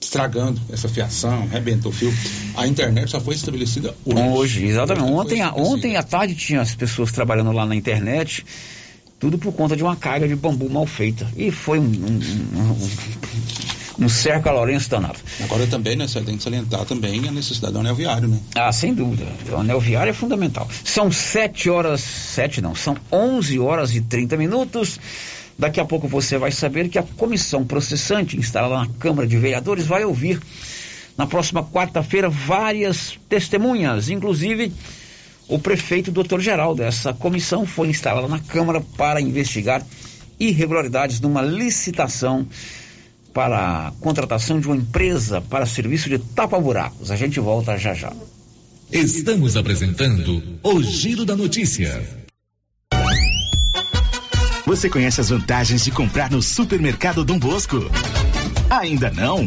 [0.00, 2.10] estragando essa fiação, arrebentou o fio.
[2.56, 4.28] A internet só foi estabelecida hoje.
[4.30, 5.12] Hoje, exatamente.
[5.12, 8.46] Ontem, a, ontem à tarde tinha as pessoas trabalhando lá na internet,
[9.20, 11.30] tudo por conta de uma carga de bambu mal feita.
[11.36, 12.20] E foi um, um,
[12.58, 13.75] um, um
[14.08, 15.18] cerco a Lourenço danado.
[15.42, 18.38] Agora também, né, tem que salientar também a necessidade do anel viário, né?
[18.54, 19.26] Ah, sem dúvida.
[19.50, 20.68] O anel viário é fundamental.
[20.84, 25.00] São sete horas, sete não, são onze horas e 30 minutos.
[25.58, 29.86] Daqui a pouco você vai saber que a comissão processante instalada na Câmara de Vereadores
[29.86, 30.38] vai ouvir
[31.16, 34.70] na próxima quarta-feira várias testemunhas, inclusive
[35.48, 36.82] o prefeito doutor Geraldo.
[36.82, 39.82] Essa comissão foi instalada na Câmara para investigar
[40.38, 42.46] irregularidades numa licitação
[43.36, 47.10] para a contratação de uma empresa para serviço de tapa-buracos.
[47.10, 48.10] A gente volta já já.
[48.90, 52.02] Estamos apresentando o Giro da Notícia.
[54.64, 57.76] Você conhece as vantagens de comprar no supermercado Dom Bosco?
[58.70, 59.46] Ainda não?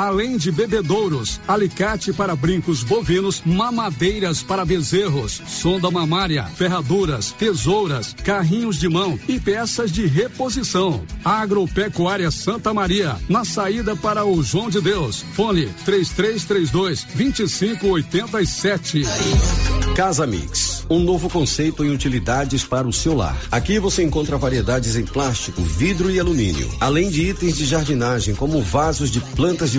[0.00, 8.78] Além de bebedouros, alicate para brincos bovinos, mamadeiras para bezerros, sonda mamária, ferraduras, tesouras, carrinhos
[8.78, 11.04] de mão e peças de reposição.
[11.22, 15.22] Agropecuária Santa Maria, na saída para o João de Deus.
[15.34, 19.02] Fone 3332 2587.
[19.94, 23.36] Casa Mix, um novo conceito em utilidades para o seu lar.
[23.50, 28.62] Aqui você encontra variedades em plástico, vidro e alumínio, além de itens de jardinagem como
[28.62, 29.78] vasos de plantas de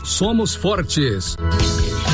[0.03, 1.35] somos fortes.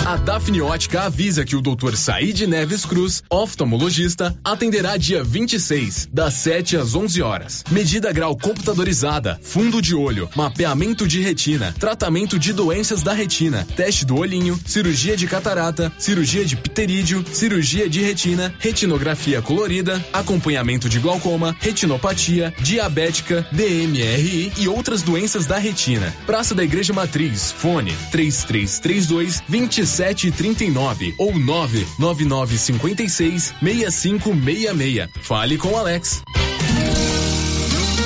[0.05, 1.95] A Dafne Ótica avisa que o Dr.
[1.95, 7.63] Said Neves Cruz, oftalmologista, atenderá dia 26, das 7 às 11 horas.
[7.69, 14.05] Medida grau computadorizada, fundo de olho, mapeamento de retina, tratamento de doenças da retina, teste
[14.05, 20.99] do olhinho, cirurgia de catarata, cirurgia de pterídeo, cirurgia de retina, retinografia colorida, acompanhamento de
[20.99, 26.15] glaucoma, retinopatia, diabética, DMRI e outras doenças da retina.
[26.25, 27.76] Praça da Igreja Matriz, fone
[28.11, 35.09] 3332 2739 ou 99956 6566.
[35.21, 36.23] Fale com Alex.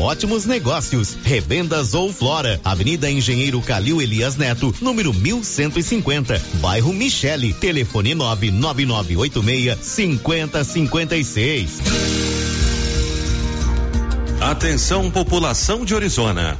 [0.00, 1.16] ótimos negócios.
[1.22, 11.78] Revendas ou Flora, Avenida Engenheiro Calil Elias Neto, número 1150, bairro Michele, telefone 99986 5056.
[14.40, 16.56] Atenção população de Orizona.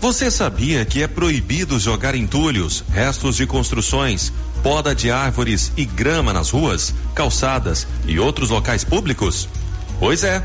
[0.00, 4.32] Você sabia que é proibido jogar entulhos, restos de construções,
[4.62, 9.48] poda de árvores e grama nas ruas, calçadas e outros locais públicos?
[9.98, 10.44] Pois é.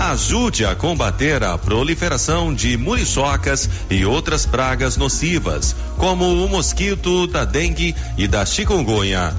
[0.00, 7.44] Ajude a combater a proliferação de muriçocas e outras pragas nocivas, como o mosquito da
[7.44, 9.34] dengue e da chikungunya.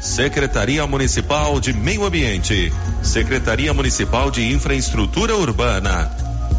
[0.00, 6.10] Secretaria Municipal de Meio Ambiente, Secretaria Municipal de Infraestrutura Urbana,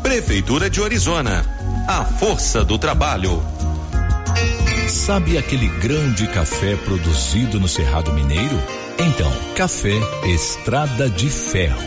[0.03, 1.43] Prefeitura de Orizona.
[1.87, 3.43] A força do trabalho.
[4.87, 8.61] Sabe aquele grão de café produzido no Cerrado Mineiro?
[8.99, 9.97] Então, café
[10.27, 11.81] Estrada de Ferro.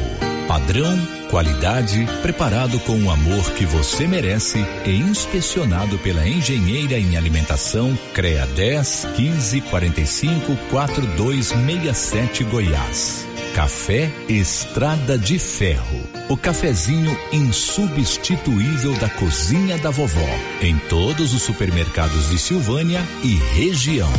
[0.48, 7.98] Padrão, qualidade, preparado com o amor que você merece e inspecionado pela engenheira em alimentação
[8.12, 13.31] CREA 10 15 45 4267 Goiás.
[13.54, 16.00] Café Estrada de Ferro.
[16.30, 20.20] O cafezinho insubstituível da cozinha da vovó.
[20.62, 24.10] Em todos os supermercados de Silvânia e região.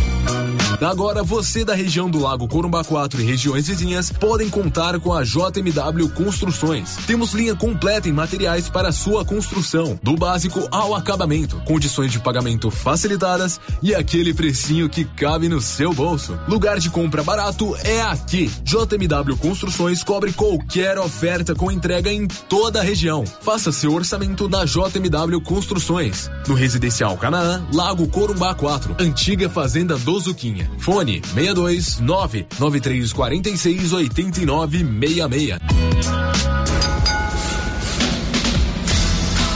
[0.81, 5.23] Agora você da região do Lago Corumbá 4 e regiões vizinhas podem contar com a
[5.23, 6.97] JMW Construções.
[7.07, 12.69] Temos linha completa em materiais para sua construção, do básico ao acabamento, condições de pagamento
[12.69, 16.37] facilitadas e aquele precinho que cabe no seu bolso.
[16.47, 18.51] Lugar de compra barato é aqui.
[18.63, 23.25] JMW Construções cobre qualquer oferta com entrega em toda a região.
[23.25, 26.29] Faça seu orçamento na JMW Construções.
[26.47, 30.69] No Residencial Canaã, Lago Corumbá 4, antiga Fazenda do Zuquinha.
[30.77, 35.59] Fone 62 99346 8966.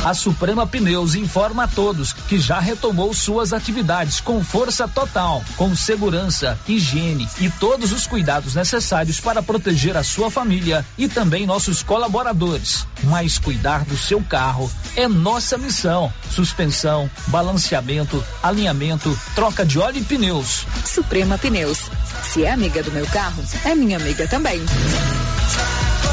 [0.04, 5.76] A Suprema Pneus informa a todos que já retomou suas atividades com força total, com
[5.76, 11.84] segurança, higiene e todos os cuidados necessários para proteger a sua família e também nossos
[11.84, 12.86] colaboradores.
[13.04, 16.12] Mas cuidar do seu carro é nossa missão.
[16.30, 20.66] Suspensão, balanceamento, alinhamento, troca de óleo e pneus.
[20.86, 21.80] Suprema Pneus.
[22.24, 24.62] Se é amiga do meu carro, é minha amiga também.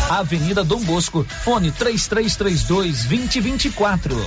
[0.09, 4.27] Avenida Dom Bosco, fone 3332 2024.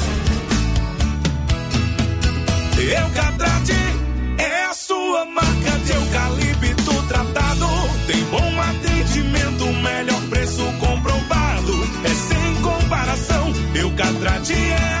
[14.49, 15.00] É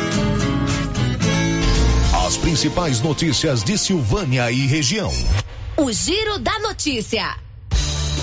[2.31, 5.11] As principais notícias de Silvânia e região.
[5.75, 7.35] O Giro da Notícia.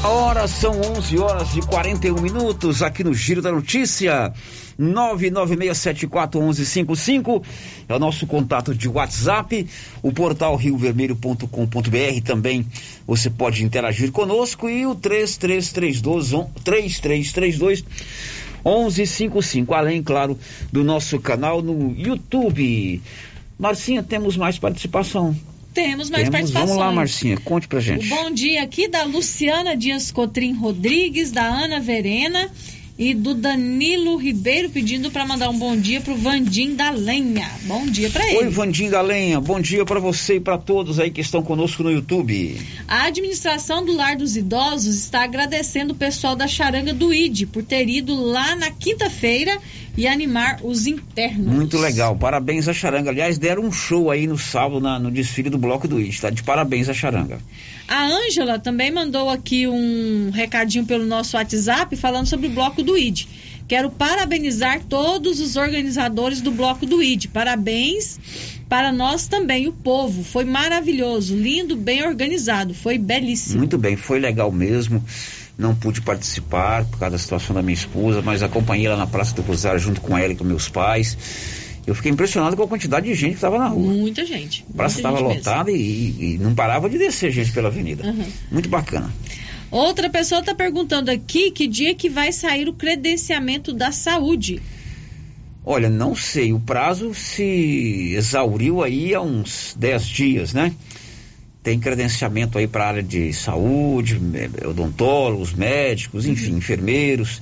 [0.02, 4.32] Ora, são 11 horas e 41 minutos aqui no Giro da Notícia.
[4.80, 7.42] 996741155
[7.86, 9.68] é o nosso contato de WhatsApp.
[10.02, 12.66] O portal riovermelho.com.br também
[13.06, 17.84] você pode interagir conosco e o 3332 3332
[18.64, 20.38] 1155, além, claro,
[20.72, 23.00] do nosso canal no YouTube.
[23.58, 25.36] Marcinha, temos mais participação.
[25.74, 26.30] Temos mais Temos.
[26.30, 26.70] participações.
[26.70, 28.06] Vamos lá, Marcinha, conte pra gente.
[28.06, 32.50] O bom dia aqui da Luciana Dias Cotrim Rodrigues, da Ana Verena
[32.98, 37.48] e do Danilo Ribeiro pedindo para mandar um bom dia pro Vandim da Lenha.
[37.62, 38.38] Bom dia para ele.
[38.38, 41.84] Oi, Vandim da Lenha, bom dia pra você e pra todos aí que estão conosco
[41.84, 42.60] no YouTube.
[42.88, 47.62] A administração do Lar dos Idosos está agradecendo o pessoal da Charanga do ID por
[47.62, 49.60] ter ido lá na quinta-feira
[49.98, 51.52] e animar os internos.
[51.52, 53.10] Muito legal, parabéns à Charanga.
[53.10, 56.30] Aliás, deram um show aí no sábado na- no desfile do Bloco do IT, tá?
[56.30, 57.40] De parabéns à Charanga.
[57.88, 62.96] A Ângela também mandou aqui um recadinho pelo nosso WhatsApp falando sobre o Bloco do
[62.96, 63.26] ID.
[63.66, 67.26] Quero parabenizar todos os organizadores do Bloco do ID.
[67.26, 68.20] Parabéns
[68.68, 70.22] para nós também, o povo.
[70.22, 72.72] Foi maravilhoso, lindo, bem organizado.
[72.72, 73.58] Foi belíssimo.
[73.58, 75.04] Muito bem, foi legal mesmo.
[75.58, 79.34] Não pude participar por causa da situação da minha esposa, mas acompanhei lá na Praça
[79.34, 81.18] do Cruzário junto com ela e com meus pais.
[81.84, 83.92] Eu fiquei impressionado com a quantidade de gente que estava na rua.
[83.92, 84.64] Muita gente.
[84.72, 88.06] A praça estava lotada e, e não parava de descer gente pela avenida.
[88.06, 88.26] Uhum.
[88.52, 89.12] Muito bacana.
[89.70, 94.62] Outra pessoa está perguntando aqui que dia que vai sair o credenciamento da saúde.
[95.64, 100.72] Olha, não sei, o prazo se exauriu aí há uns 10 dias, né?
[101.62, 104.20] Tem credenciamento aí para a área de saúde,
[104.66, 107.40] odontólogos, médicos, enfim, enfermeiros.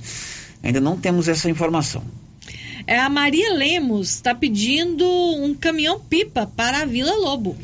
[0.63, 2.03] Ainda não temos essa informação.
[2.85, 7.57] É a Maria Lemos está pedindo um caminhão pipa para a Vila Lobo.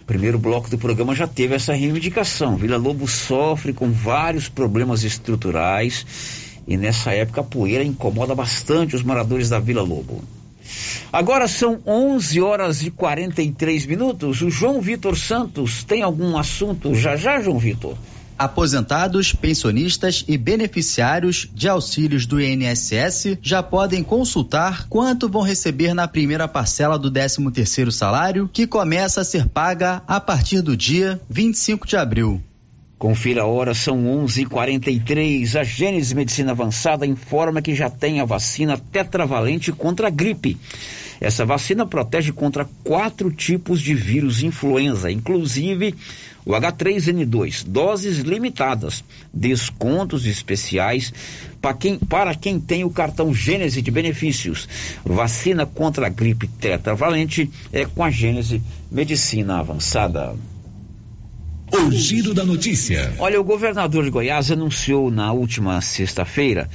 [0.00, 2.56] O primeiro bloco do programa já teve essa reivindicação.
[2.56, 6.04] Vila Lobo sofre com vários problemas estruturais
[6.66, 10.22] e nessa época a poeira incomoda bastante os moradores da Vila Lobo.
[11.12, 14.42] Agora são 11 horas e 43 minutos.
[14.42, 17.96] O João Vitor Santos tem algum assunto já já, João Vitor?
[18.36, 26.08] Aposentados, pensionistas e beneficiários de auxílios do INSS já podem consultar quanto vão receber na
[26.08, 31.86] primeira parcela do 13º salário, que começa a ser paga a partir do dia 25
[31.86, 32.42] de abril.
[33.04, 35.56] Confira a hora, são 11:43.
[35.56, 40.56] A Gênesis Medicina Avançada informa que já tem a vacina tetravalente contra a gripe.
[41.20, 45.94] Essa vacina protege contra quatro tipos de vírus influenza, inclusive
[46.46, 51.12] o H3N2, doses limitadas, descontos especiais
[51.60, 54.66] para quem, para quem tem o cartão Gênese de benefícios.
[55.04, 60.53] Vacina contra a gripe tetravalente é com a Gênese Medicina Avançada.
[61.76, 63.12] O giro da notícia.
[63.18, 66.70] Olha, o governador de Goiás anunciou na última sexta-feira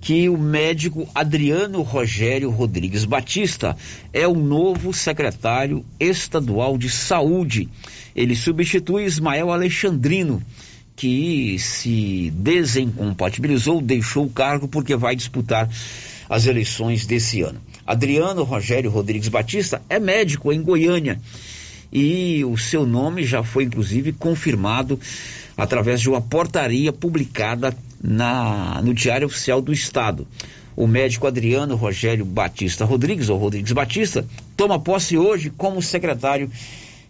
[0.00, 3.76] que o médico Adriano Rogério Rodrigues Batista
[4.12, 7.68] é o novo secretário estadual de saúde.
[8.16, 10.42] Ele substitui Ismael Alexandrino,
[10.96, 15.70] que se desincompatibilizou, deixou o cargo porque vai disputar
[16.28, 17.60] as eleições desse ano.
[17.86, 21.20] Adriano Rogério Rodrigues Batista é médico em Goiânia
[21.92, 24.98] e o seu nome já foi inclusive confirmado
[25.56, 30.26] através de uma portaria publicada na, no Diário Oficial do Estado.
[30.74, 34.24] O médico Adriano Rogério Batista Rodrigues, ou Rodrigues Batista,
[34.56, 36.50] toma posse hoje como secretário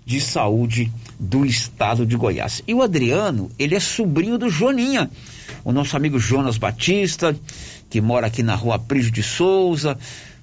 [0.05, 2.61] de saúde do estado de Goiás.
[2.67, 5.09] E o Adriano, ele é sobrinho do Joninha,
[5.65, 7.37] o nosso amigo Jonas Batista,
[7.89, 9.97] que mora aqui na rua Prígio de Souza,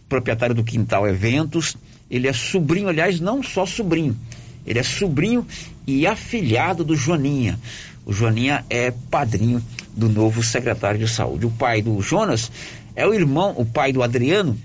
[0.09, 1.77] proprietário do Quintal Eventos.
[2.09, 4.17] Ele é sobrinho, aliás, não só sobrinho,
[4.65, 5.45] ele é sobrinho
[5.85, 7.57] e afilhado do Joninha.
[8.05, 9.63] O Joninha é padrinho
[9.95, 11.45] do novo secretário de saúde.
[11.45, 12.51] O pai do Jonas
[12.95, 14.57] é o irmão, o pai do Adriano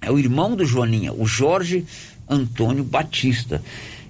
[0.00, 1.84] é o irmão do Joninha, o Jorge
[2.28, 3.62] Antônio Batista.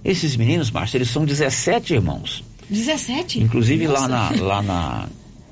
[0.05, 2.45] Esses meninos, Márcio, eles são 17 irmãos.
[2.69, 3.41] 17?
[3.41, 5.09] Inclusive lá, na, lá na,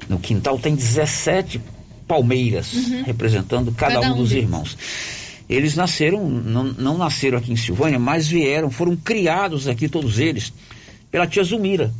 [0.08, 1.60] no quintal tem 17
[2.08, 3.02] palmeiras uhum.
[3.04, 4.44] representando cada, cada um, um, dos deles.
[4.44, 4.78] irmãos.
[5.48, 10.52] Eles nasceram, não, não nasceram aqui em Silvânia, mas vieram, foram criados aqui todos eles
[11.10, 11.92] pela tia Zumira,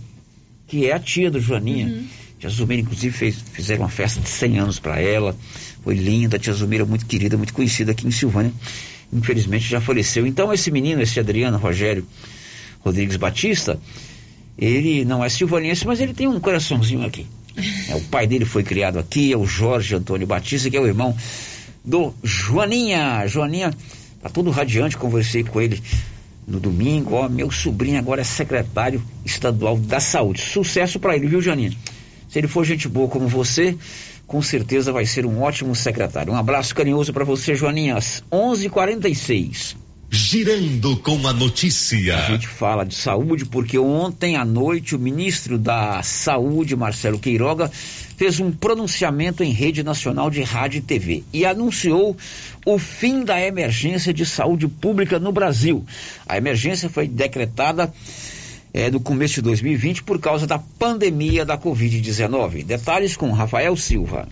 [0.67, 1.87] que é a tia do Joaninha.
[1.87, 2.07] Uhum.
[2.39, 5.37] Tia Zumira, inclusive, fez, fizeram uma festa de 100 anos para ela.
[5.83, 8.53] Foi linda, a tia Zumira muito querida, muito conhecida aqui em Silvânia.
[9.13, 10.27] Infelizmente já faleceu.
[10.27, 12.07] Então esse menino, esse Adriano Rogério
[12.81, 13.81] Rodrigues Batista,
[14.59, 17.27] ele não é silvanense, mas ele tem um coraçãozinho aqui.
[17.89, 20.87] É, o pai dele foi criado aqui, é o Jorge Antônio Batista, que é o
[20.87, 21.17] irmão
[21.85, 23.27] do Joaninha.
[23.27, 23.73] Joaninha
[24.23, 25.83] tá todo radiante, conversei com ele
[26.47, 27.15] no domingo.
[27.15, 30.41] Ó, meu sobrinho agora é secretário estadual da saúde.
[30.41, 31.73] Sucesso para ele, viu, Joaninha?
[32.29, 33.77] Se ele for gente boa como você,
[34.27, 36.33] com certeza vai ser um ótimo secretário.
[36.33, 37.97] Um abraço carinhoso para você, Joaninha.
[37.97, 39.88] 11:46.
[40.11, 42.17] Girando com a notícia.
[42.17, 47.71] A gente fala de saúde porque ontem à noite o ministro da Saúde, Marcelo Queiroga,
[48.17, 52.17] fez um pronunciamento em rede nacional de rádio e TV e anunciou
[52.65, 55.85] o fim da emergência de saúde pública no Brasil.
[56.27, 57.93] A emergência foi decretada
[58.73, 62.65] é, no começo de 2020 por causa da pandemia da Covid-19.
[62.65, 64.27] Detalhes com Rafael Silva.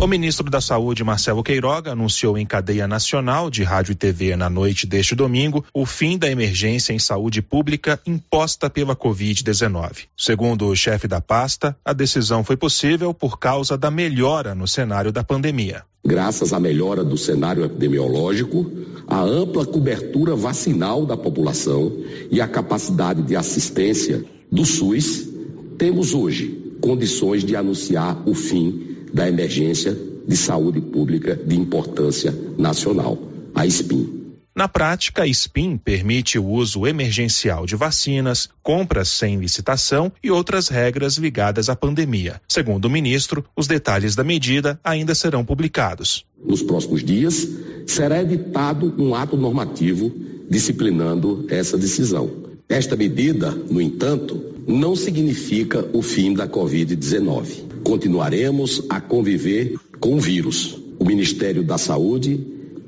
[0.00, 4.48] O ministro da Saúde, Marcelo Queiroga, anunciou em cadeia nacional de rádio e TV na
[4.48, 10.06] noite deste domingo o fim da emergência em saúde pública imposta pela Covid-19.
[10.16, 15.12] Segundo o chefe da pasta, a decisão foi possível por causa da melhora no cenário
[15.12, 15.82] da pandemia.
[16.02, 18.72] Graças à melhora do cenário epidemiológico,
[19.06, 21.92] a ampla cobertura vacinal da população
[22.30, 25.28] e a capacidade de assistência do SUS,
[25.76, 29.96] temos hoje condições de anunciar o fim da emergência
[30.26, 33.18] de saúde pública de importância nacional,
[33.54, 34.20] a SPIN.
[34.54, 40.68] Na prática, a SPIN permite o uso emergencial de vacinas, compras sem licitação e outras
[40.68, 42.40] regras ligadas à pandemia.
[42.48, 46.26] Segundo o ministro, os detalhes da medida ainda serão publicados.
[46.44, 47.48] Nos próximos dias,
[47.86, 50.12] será editado um ato normativo
[50.50, 52.28] disciplinando essa decisão.
[52.68, 60.20] Esta medida, no entanto, não significa o fim da Covid-19 continuaremos a conviver com o
[60.20, 60.78] vírus.
[60.98, 62.38] O Ministério da Saúde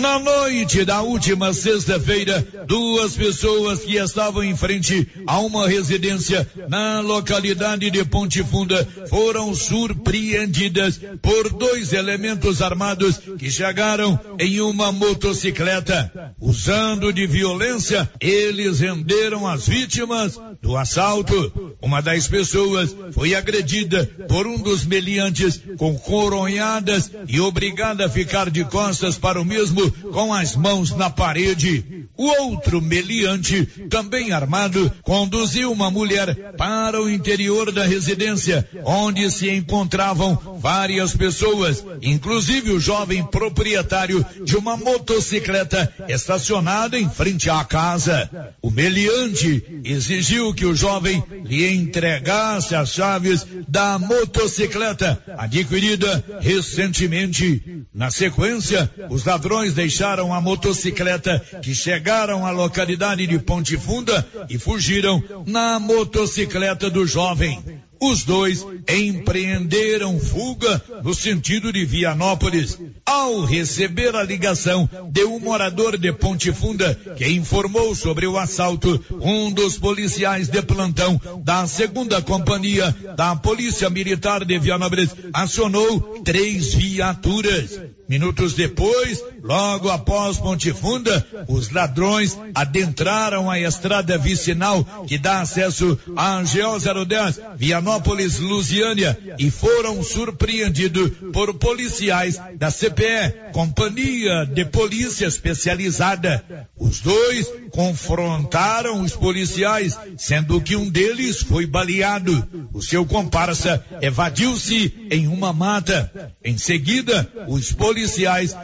[0.00, 7.00] Na noite da última sexta-feira, duas pessoas que estavam em frente a uma residência na
[7.00, 16.10] localidade de Ponte Funda foram surpreendidas por dois elementos armados que chegaram em uma motocicleta.
[16.40, 21.76] Usando de violência, eles renderam as vítimas do assalto.
[21.82, 28.48] Uma das pessoas foi agredida por um dos meliantes com coronhadas e obrigada a ficar
[28.48, 32.06] de costas para o mesmo com as mãos na parede.
[32.16, 39.48] O outro meliante, também armado, conduziu uma mulher para o interior da residência, onde se
[39.50, 48.30] encontravam várias pessoas, inclusive o jovem proprietário de uma motocicleta estacionada em frente à casa.
[48.60, 57.84] O meliante exigiu que o jovem lhe entregasse as chaves da motocicleta adquirida recentemente.
[57.94, 64.58] Na sequência, os ladrões deixaram a motocicleta que chegaram à localidade de Ponte Funda e
[64.58, 67.62] fugiram na motocicleta do jovem.
[68.02, 72.78] Os dois empreenderam fuga no sentido de Vianópolis.
[73.04, 79.04] Ao receber a ligação de um morador de Ponte Funda que informou sobre o assalto,
[79.20, 86.72] um dos policiais de plantão da segunda companhia da Polícia Militar de Vianópolis acionou três
[86.72, 87.80] viaturas.
[88.08, 95.98] Minutos depois, logo após Ponte Funda, os ladrões adentraram a estrada vicinal que dá acesso
[96.16, 105.26] à GO 010 Vianópolis, Lusiânia e foram surpreendidos por policiais da CPE, Companhia de Polícia
[105.26, 106.44] Especializada.
[106.78, 112.48] Os dois confrontaram os policiais, sendo que um deles foi baleado.
[112.72, 116.32] O seu comparsa evadiu-se em uma mata.
[116.44, 118.56] Em seguida, os policiais policiais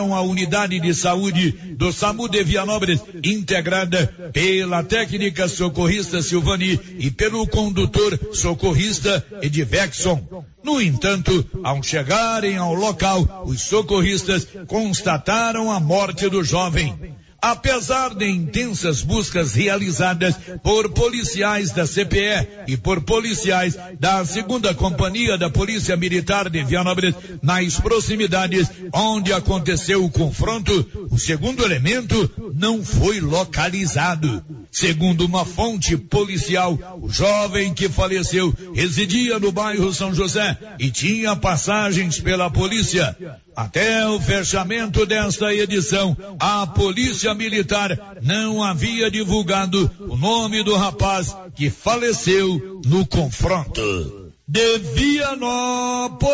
[0.00, 7.46] a unidade de saúde do SAMU de Vianópolis, integrada pela técnica socorrista Silvani e pelo
[7.46, 10.44] condutor socorrista Edivexon.
[10.64, 17.14] No entanto, ao chegarem ao local, os socorristas constataram a morte do jovem.
[17.42, 25.36] Apesar de intensas buscas realizadas por policiais da CPE e por policiais da segunda companhia
[25.36, 32.84] da Polícia Militar de Vianópolis nas proximidades onde aconteceu o confronto, o segundo elemento não
[32.84, 34.44] foi localizado.
[34.72, 41.36] Segundo uma fonte policial, o jovem que faleceu residia no bairro São José e tinha
[41.36, 43.14] passagens pela polícia.
[43.54, 51.36] Até o fechamento desta edição, a Polícia Militar não havia divulgado o nome do rapaz
[51.54, 54.32] que faleceu no confronto.
[54.48, 56.24] De Vianópolis,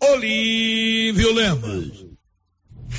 [0.00, 2.03] Olívio Lemos.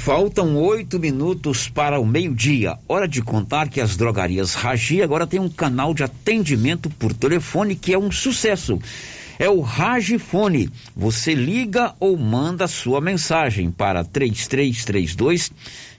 [0.05, 2.77] Faltam oito minutos para o meio-dia.
[2.87, 7.75] Hora de contar que as drogarias Ragi agora tem um canal de atendimento por telefone
[7.75, 8.79] que é um sucesso
[9.39, 10.69] é o Ragifone.
[10.95, 15.51] Você liga ou manda sua mensagem para 3332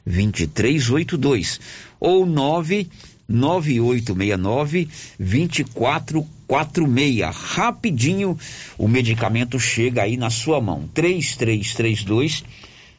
[0.06, 1.58] 2382
[1.98, 4.88] ou 99869
[5.18, 7.34] 2446.
[7.34, 8.38] Rapidinho
[8.78, 10.88] o medicamento chega aí na sua mão.
[10.94, 12.44] 3332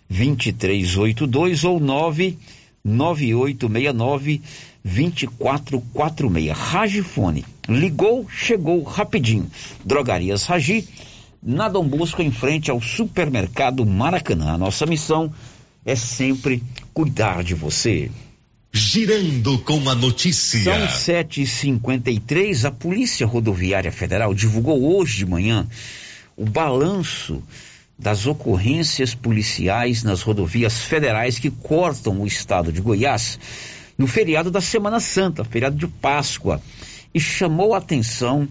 [0.10, 4.42] 2382 ou 99869
[4.84, 6.58] 2446.
[6.58, 7.46] Ragifone.
[7.68, 9.50] Ligou, chegou rapidinho.
[9.84, 10.88] Drogarias Ragi,
[11.44, 14.54] na Dom Bosco, em frente ao supermercado Maracanã.
[14.54, 15.34] A nossa missão
[15.86, 18.10] é sempre cuidar de você.
[18.72, 20.64] Girando com a notícia.
[20.64, 22.64] São sete e cinquenta e três.
[22.64, 25.68] A Polícia Rodoviária Federal divulgou hoje de manhã
[26.36, 27.42] o balanço
[27.98, 33.40] das ocorrências policiais nas rodovias federais que cortam o estado de Goiás
[33.98, 36.62] no feriado da Semana Santa, feriado de Páscoa,
[37.14, 38.48] e chamou a atenção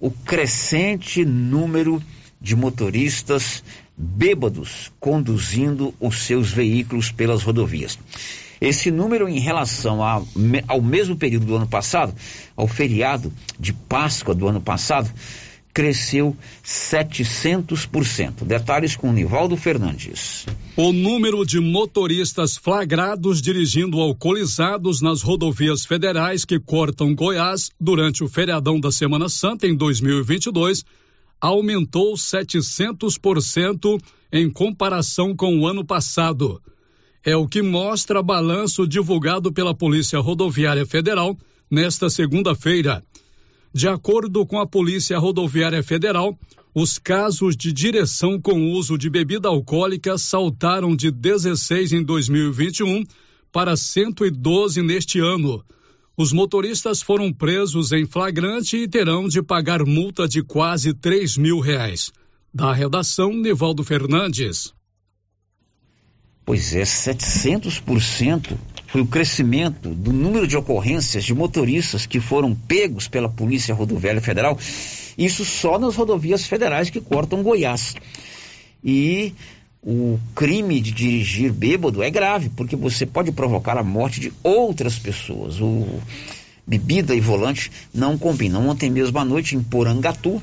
[0.00, 2.02] o crescente número
[2.40, 3.62] de motoristas
[3.96, 7.98] bêbados conduzindo os seus veículos pelas rodovias.
[8.58, 12.14] Esse número em relação ao mesmo período do ano passado,
[12.56, 15.10] ao feriado de Páscoa do ano passado,
[15.76, 18.46] cresceu 700%.
[18.46, 20.46] Detalhes com Nivaldo Fernandes.
[20.74, 28.28] O número de motoristas flagrados dirigindo alcoolizados nas rodovias federais que cortam Goiás durante o
[28.28, 30.82] feriadão da Semana Santa em 2022
[31.38, 34.00] aumentou 700%
[34.32, 36.58] em comparação com o ano passado.
[37.22, 41.36] É o que mostra balanço divulgado pela Polícia Rodoviária Federal
[41.70, 43.02] nesta segunda-feira.
[43.76, 46.34] De acordo com a Polícia Rodoviária Federal,
[46.74, 53.04] os casos de direção com uso de bebida alcoólica saltaram de 16 em 2021
[53.52, 55.62] para 112 neste ano.
[56.16, 61.60] Os motoristas foram presos em flagrante e terão de pagar multa de quase 3 mil
[61.60, 62.10] reais.
[62.54, 64.72] Da redação, Nivaldo Fernandes.
[66.46, 68.56] Pois é, 700%
[68.96, 74.22] foi o crescimento do número de ocorrências de motoristas que foram pegos pela Polícia Rodoviária
[74.22, 74.58] Federal.
[75.18, 77.94] Isso só nas rodovias federais que cortam Goiás.
[78.82, 79.34] E
[79.82, 84.98] o crime de dirigir bêbado é grave, porque você pode provocar a morte de outras
[84.98, 85.60] pessoas.
[85.60, 86.00] O
[86.66, 88.66] bebida e volante não combinam.
[88.66, 90.40] Ontem mesmo à noite, em Porangatu,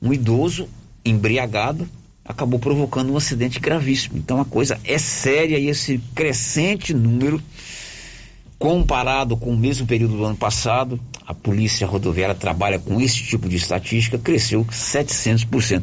[0.00, 0.68] um idoso
[1.04, 1.88] embriagado
[2.24, 4.18] acabou provocando um acidente gravíssimo.
[4.18, 7.42] Então a coisa é séria e esse crescente número,
[8.58, 13.48] comparado com o mesmo período do ano passado, a Polícia Rodoviária trabalha com esse tipo
[13.48, 15.82] de estatística, cresceu 700%.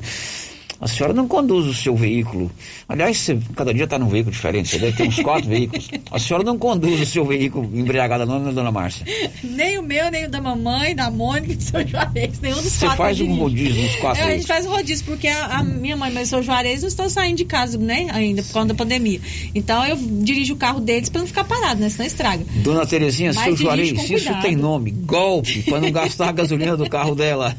[0.82, 2.50] A senhora não conduz o seu veículo.
[2.88, 5.90] Aliás, você cada dia está num veículo diferente, você deve ter uns quatro veículos.
[6.10, 9.06] A senhora não conduz o seu veículo embriagada, não, né, dona Márcia?
[9.44, 12.40] Nem o meu, nem o da mamãe, da Mônica do seu Juarez.
[12.40, 12.92] Nenhum dos você quatro.
[12.92, 15.64] Você faz um rodízio nos quatro é, A gente faz um rodízio, porque a, a
[15.64, 18.08] minha mãe e o seu Juarez não estão saindo de casa, né?
[18.12, 19.20] Ainda, por causa da pandemia.
[19.54, 21.90] Então eu dirijo o carro deles para não ficar parado, né?
[21.90, 22.46] Senão estraga.
[22.64, 26.90] Dona Terezinha, Mas seu Juarez, isso tem nome, golpe, para não gastar a gasolina do
[26.90, 27.54] carro dela.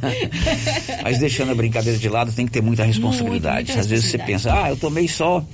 [1.05, 3.79] Mas deixando a brincadeira de lado, tem que ter muita responsabilidade responsabilidade.
[3.79, 5.45] Às vezes você pensa, ah, eu tomei só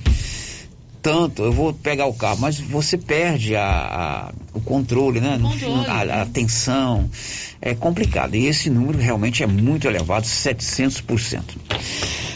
[1.01, 5.39] tanto, eu vou pegar o carro, mas você perde a, a o controle, né?
[5.41, 7.09] Controle, a, a atenção.
[7.61, 8.35] É complicado.
[8.35, 11.41] E esse número realmente é muito elevado, 700%.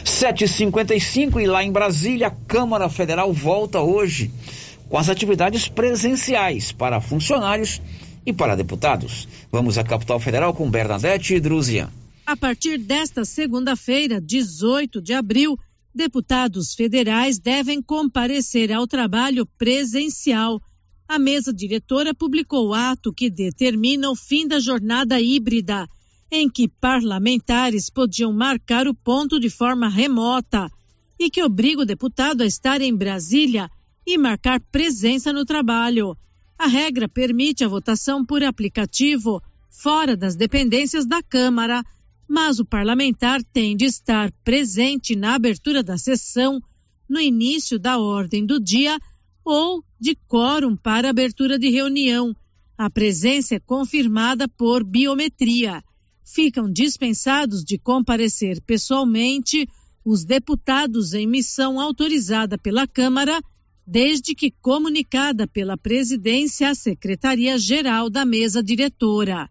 [0.04, 4.32] 7h55 e lá em Brasília, a Câmara Federal volta hoje
[4.90, 7.82] com as atividades presenciais para funcionários
[8.26, 9.28] e para deputados.
[9.52, 11.90] Vamos à capital federal com Bernadette e Druzian.
[12.26, 15.58] A partir desta segunda-feira, 18 de abril,
[15.94, 20.62] deputados federais devem comparecer ao trabalho presencial.
[21.08, 25.88] A mesa diretora publicou o ato que determina o fim da jornada híbrida,
[26.32, 30.72] em que parlamentares podiam marcar o ponto de forma remota
[31.20, 33.70] e que obriga o deputado a estar em Brasília
[34.08, 36.16] e marcar presença no trabalho.
[36.58, 41.84] A regra permite a votação por aplicativo fora das dependências da Câmara
[42.32, 46.62] mas o parlamentar tem de estar presente na abertura da sessão,
[47.08, 48.98] no início da ordem do dia
[49.44, 52.34] ou de quórum para abertura de reunião.
[52.78, 55.84] A presença é confirmada por biometria.
[56.24, 59.68] Ficam dispensados de comparecer pessoalmente
[60.06, 63.42] os deputados em missão autorizada pela Câmara,
[63.86, 69.50] desde que comunicada pela presidência à Secretaria-Geral da Mesa Diretora.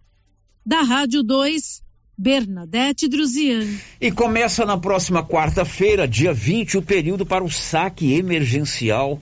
[0.64, 1.82] Da Rádio 2,
[2.20, 3.66] Bernadette Druzian.
[3.98, 9.18] E começa na próxima quarta-feira, dia 20, o período para o saque emergencial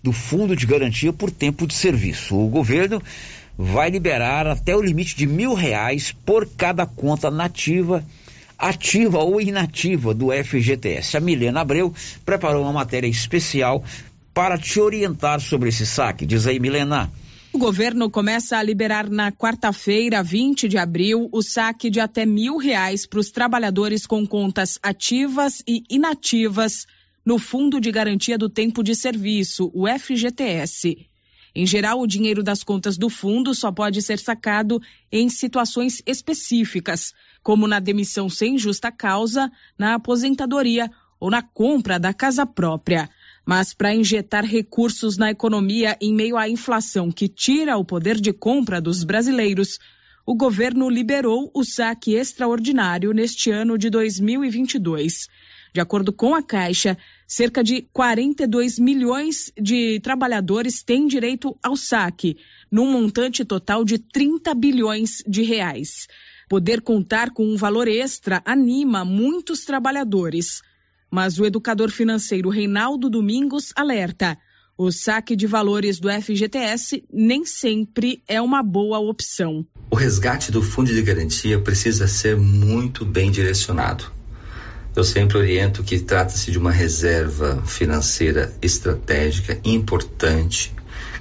[0.00, 2.36] do Fundo de Garantia por Tempo de Serviço.
[2.36, 3.02] O governo
[3.58, 8.04] vai liberar até o limite de mil reais por cada conta nativa,
[8.56, 11.16] ativa ou inativa do FGTS.
[11.16, 11.92] A Milena Abreu
[12.24, 13.82] preparou uma matéria especial
[14.32, 16.24] para te orientar sobre esse saque.
[16.24, 17.10] Diz aí, Milena.
[17.50, 22.58] O governo começa a liberar na quarta-feira, 20 de abril, o saque de até mil
[22.58, 26.86] reais para os trabalhadores com contas ativas e inativas
[27.24, 31.08] no Fundo de Garantia do Tempo de Serviço, o FGTS.
[31.54, 34.80] Em geral, o dinheiro das contas do fundo só pode ser sacado
[35.10, 42.12] em situações específicas, como na demissão sem justa causa, na aposentadoria ou na compra da
[42.12, 43.08] casa própria.
[43.48, 48.30] Mas para injetar recursos na economia em meio à inflação que tira o poder de
[48.30, 49.78] compra dos brasileiros,
[50.26, 55.28] o governo liberou o saque extraordinário neste ano de 2022.
[55.72, 62.36] De acordo com a Caixa, cerca de 42 milhões de trabalhadores têm direito ao saque,
[62.70, 66.06] num montante total de 30 bilhões de reais.
[66.50, 70.60] Poder contar com um valor extra anima muitos trabalhadores.
[71.10, 74.38] Mas o educador financeiro Reinaldo Domingos alerta:
[74.76, 79.66] o saque de valores do FGTS nem sempre é uma boa opção.
[79.90, 84.04] O resgate do fundo de garantia precisa ser muito bem direcionado.
[84.94, 90.74] Eu sempre oriento que trata-se de uma reserva financeira estratégica importante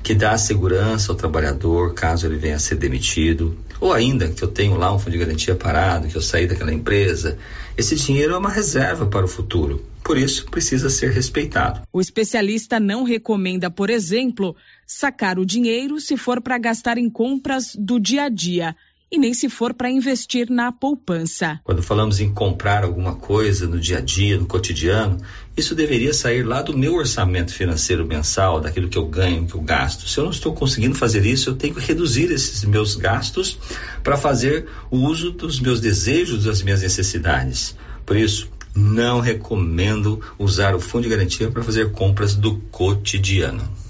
[0.04, 4.48] que dá segurança ao trabalhador caso ele venha a ser demitido, ou ainda que eu
[4.48, 7.38] tenho lá um fundo de garantia parado, que eu saí daquela empresa.
[7.78, 9.86] Esse dinheiro é uma reserva para o futuro.
[10.04, 11.82] Por isso, precisa ser respeitado.
[11.94, 14.56] O especialista não recomenda, por exemplo,
[14.86, 18.76] sacar o dinheiro se for para gastar em compras do dia a dia
[19.12, 21.60] e nem se for para investir na poupança.
[21.64, 25.18] Quando falamos em comprar alguma coisa no dia a dia, no cotidiano,
[25.56, 29.62] isso deveria sair lá do meu orçamento financeiro mensal, daquilo que eu ganho, que eu
[29.62, 30.08] gasto.
[30.08, 33.58] Se eu não estou conseguindo fazer isso, eu tenho que reduzir esses meus gastos
[34.04, 37.76] para fazer o uso dos meus desejos, das minhas necessidades.
[38.06, 43.87] Por isso, não recomendo usar o fundo de garantia para fazer compras do cotidiano.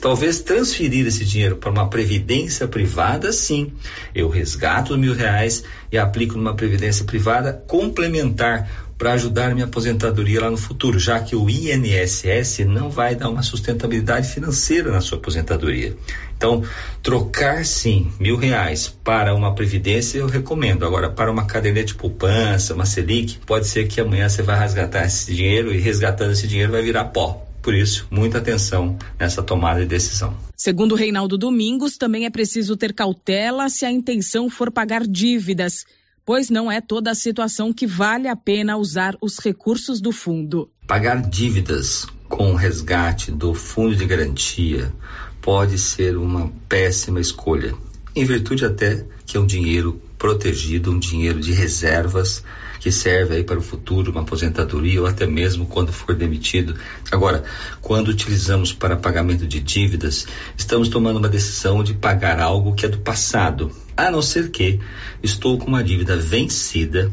[0.00, 3.72] Talvez transferir esse dinheiro para uma previdência privada, sim.
[4.14, 10.50] Eu resgato mil reais e aplico numa previdência privada complementar para ajudar minha aposentadoria lá
[10.50, 15.96] no futuro, já que o INSS não vai dar uma sustentabilidade financeira na sua aposentadoria.
[16.36, 16.64] Então,
[17.00, 20.84] trocar sim mil reais para uma previdência eu recomendo.
[20.84, 25.06] Agora, para uma caderneta de poupança, uma Selic, pode ser que amanhã você vai resgatar
[25.06, 27.47] esse dinheiro e resgatando esse dinheiro vai virar pó.
[27.62, 30.36] Por isso, muita atenção nessa tomada de decisão.
[30.56, 35.84] Segundo Reinaldo Domingos, também é preciso ter cautela se a intenção for pagar dívidas,
[36.24, 40.70] pois não é toda a situação que vale a pena usar os recursos do fundo.
[40.86, 44.92] Pagar dívidas com o resgate do fundo de garantia
[45.40, 47.74] pode ser uma péssima escolha,
[48.14, 52.42] em virtude até que é um dinheiro protegido, um dinheiro de reservas
[52.80, 56.74] que serve aí para o futuro, uma aposentadoria ou até mesmo quando for demitido.
[57.10, 57.44] Agora,
[57.80, 60.26] quando utilizamos para pagamento de dívidas,
[60.56, 63.70] estamos tomando uma decisão de pagar algo que é do passado.
[63.96, 64.78] A não ser que
[65.22, 67.12] estou com uma dívida vencida,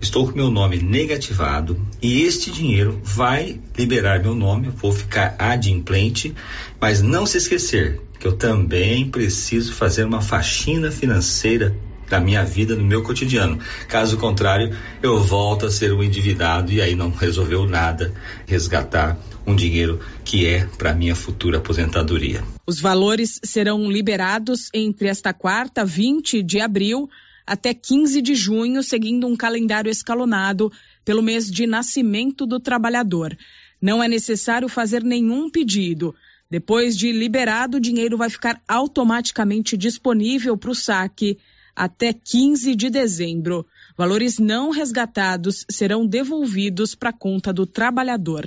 [0.00, 6.34] estou com meu nome negativado e este dinheiro vai liberar meu nome, vou ficar adimplente,
[6.78, 11.76] mas não se esquecer que eu também preciso fazer uma faxina financeira
[12.08, 13.58] da minha vida, no meu cotidiano.
[13.88, 18.12] Caso contrário, eu volto a ser um endividado e aí não resolveu nada
[18.46, 22.42] resgatar um dinheiro que é para minha futura aposentadoria.
[22.66, 27.08] Os valores serão liberados entre esta quarta, 20 de abril,
[27.46, 30.72] até 15 de junho, seguindo um calendário escalonado
[31.04, 33.36] pelo mês de nascimento do trabalhador.
[33.80, 36.14] Não é necessário fazer nenhum pedido.
[36.50, 41.38] Depois de liberado, o dinheiro vai ficar automaticamente disponível para o saque
[41.76, 43.66] até 15 de dezembro.
[43.96, 48.46] Valores não resgatados serão devolvidos para a conta do trabalhador.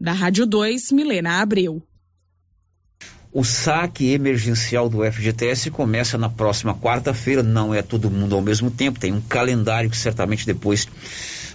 [0.00, 1.80] Da Rádio 2, Milena Abreu.
[3.32, 8.70] O saque emergencial do FGTS começa na próxima quarta-feira, não é todo mundo ao mesmo
[8.70, 10.86] tempo, tem um calendário que certamente depois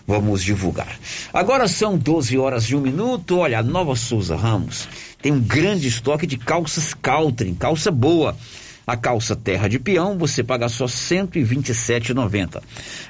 [0.08, 0.98] vamos divulgar.
[1.32, 3.38] Agora são 12 horas e um minuto.
[3.38, 4.88] Olha, a Nova Souza Ramos
[5.22, 8.36] tem um grande estoque de calças Caltrim, calça boa
[8.88, 12.64] a calça terra de peão você paga só R$ 127,90.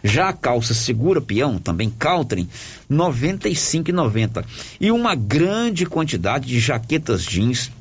[0.04, 2.50] Já a calça segura peão, também Caltrim,
[2.90, 4.44] R$ 95,90.
[4.82, 7.72] E uma grande quantidade de jaquetas jeans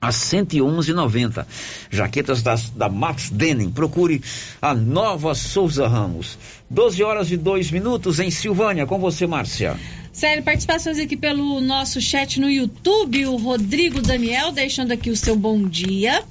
[0.00, 1.44] a 111,90.
[1.90, 3.68] Jaquetas das, da Max Denim.
[3.68, 4.22] Procure
[4.62, 6.38] a Nova Souza Ramos.
[6.70, 8.86] 12 horas e 2 minutos em Silvânia.
[8.86, 9.76] Com você, Márcia.
[10.12, 13.26] Sério, participações aqui pelo nosso chat no YouTube.
[13.26, 16.22] O Rodrigo Daniel deixando aqui o seu bom dia.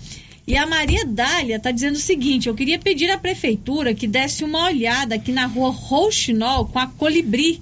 [0.48, 4.45] E a Maria Dália está dizendo o seguinte: eu queria pedir à prefeitura que desse
[4.45, 7.62] uma olhada aqui na rua Rouxinol com a Colibri.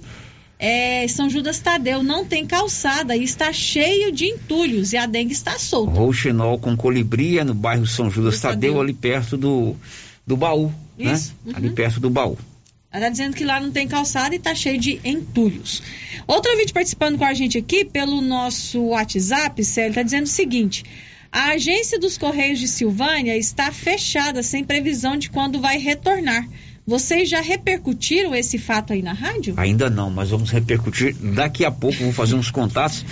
[0.58, 5.32] É, São Judas Tadeu não tem calçada e está cheio de entulhos e a dengue
[5.32, 5.90] está solta.
[5.98, 9.76] Rouxinol com Colibri é no bairro São Judas Tadeu, Tadeu, ali perto do,
[10.26, 10.72] do baú.
[10.96, 11.12] Né?
[11.12, 11.34] Isso.
[11.44, 11.52] Né?
[11.52, 11.56] Uhum.
[11.58, 12.38] Ali perto do baú.
[12.90, 15.82] Ela está dizendo que lá não tem calçada e está cheio de entulhos.
[16.26, 20.84] Outro vídeo participando com a gente aqui pelo nosso WhatsApp, Célio, está dizendo o seguinte:
[21.30, 26.46] a agência dos Correios de Silvânia está fechada, sem previsão de quando vai retornar.
[26.86, 29.54] Vocês já repercutiram esse fato aí na rádio?
[29.56, 31.98] Ainda não, mas vamos repercutir daqui a pouco.
[31.98, 33.04] Vou fazer uns contatos,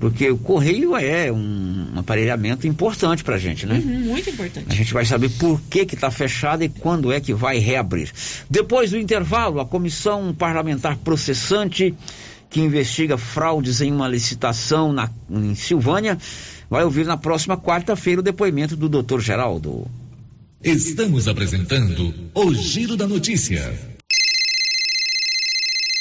[0.00, 3.74] porque o correio é um aparelhamento importante para a gente, né?
[3.74, 4.66] Uhum, muito importante.
[4.70, 8.10] A gente vai saber por que que está fechado e quando é que vai reabrir.
[8.48, 11.94] Depois do intervalo, a comissão parlamentar processante
[12.54, 16.16] que investiga fraudes em uma licitação na, em Silvânia
[16.70, 19.18] vai ouvir na próxima quarta-feira o depoimento do Dr.
[19.18, 19.90] Geraldo.
[20.62, 23.93] Estamos apresentando o Giro da Notícia.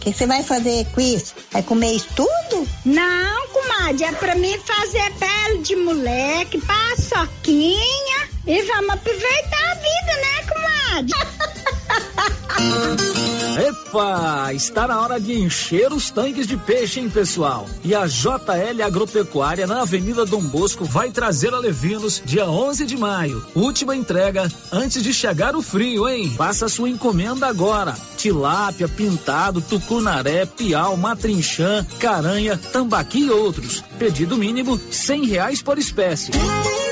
[0.00, 1.34] Que você vai fazer com isso?
[1.52, 2.66] Vai comer isso tudo?
[2.84, 10.16] Não, comadre, é pra mim fazer pele de moleque, paçoquinha e vamos aproveitar a vida,
[10.16, 11.70] né, comadre?
[13.60, 17.66] Epa, está na hora de encher os tanques de peixe, hein, pessoal?
[17.84, 22.96] E a JL Agropecuária na Avenida Dom Bosco vai trazer a Levinos dia 11 de
[22.96, 23.44] maio.
[23.54, 26.32] Última entrega antes de chegar o frio, hein?
[26.36, 27.96] Faça sua encomenda agora.
[28.16, 33.82] Tilápia, pintado, tucunaré, piau, matrinchã, caranha, tambaqui e outros.
[33.98, 36.32] Pedido mínimo cem reais por espécie.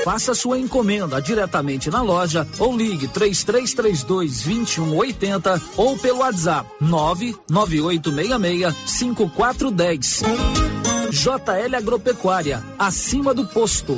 [0.03, 4.41] Faça sua encomenda diretamente na loja ou ligue 3332
[4.89, 10.21] 2180 ou pelo WhatsApp 99866 5410.
[11.11, 13.97] JL Agropecuária, acima do posto.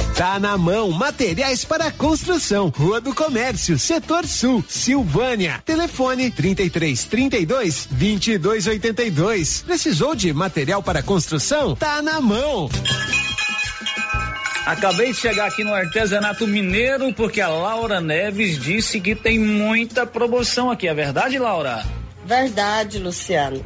[0.21, 5.63] Tá na mão, materiais para construção, Rua do Comércio, Setor Sul, Silvânia.
[5.65, 9.63] Telefone 33 32 22 82.
[9.63, 11.75] Precisou de material para construção?
[11.75, 12.69] Tá na mão.
[14.63, 20.05] Acabei de chegar aqui no artesanato mineiro porque a Laura Neves disse que tem muita
[20.05, 20.87] promoção aqui.
[20.87, 21.83] É verdade, Laura?
[22.23, 23.65] Verdade, Luciano.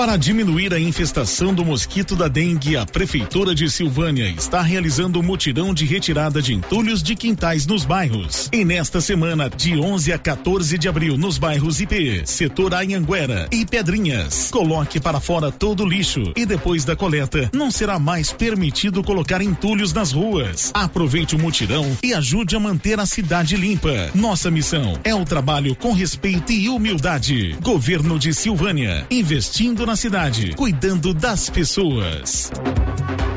[0.00, 5.22] Para diminuir a infestação do mosquito da dengue, a Prefeitura de Silvânia está realizando um
[5.22, 8.48] mutirão de retirada de entulhos de quintais nos bairros.
[8.50, 13.66] E nesta semana, de 11 a 14 de abril, nos bairros IP, Setor Anhanguera e
[13.66, 19.04] Pedrinhas, coloque para fora todo o lixo e depois da coleta, não será mais permitido
[19.04, 20.70] colocar entulhos nas ruas.
[20.72, 24.10] Aproveite o mutirão e ajude a manter a cidade limpa.
[24.14, 27.54] Nossa missão é o trabalho com respeito e humildade.
[27.60, 32.50] Governo de Silvânia, investindo na cidade, cuidando das pessoas.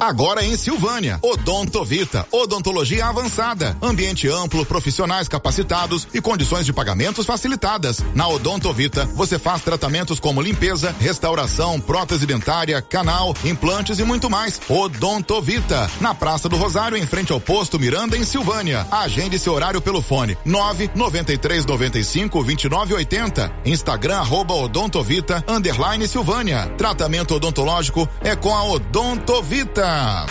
[0.00, 8.02] Agora em Silvânia, Odontovita, odontologia avançada, ambiente amplo, profissionais capacitados e condições de pagamentos facilitadas.
[8.14, 14.58] Na Odontovita, você faz tratamentos como limpeza, restauração, prótese dentária, canal, implantes e muito mais.
[14.70, 18.86] Odontovita, na Praça do Rosário, em frente ao posto Miranda, em Silvânia.
[18.90, 23.52] Agende seu horário pelo fone 993 95 29 80.
[23.66, 26.72] Instagram arroba Odontovita underline Silvânia.
[26.78, 29.89] Tratamento odontológico é com a Odontovita.
[29.90, 30.30] up.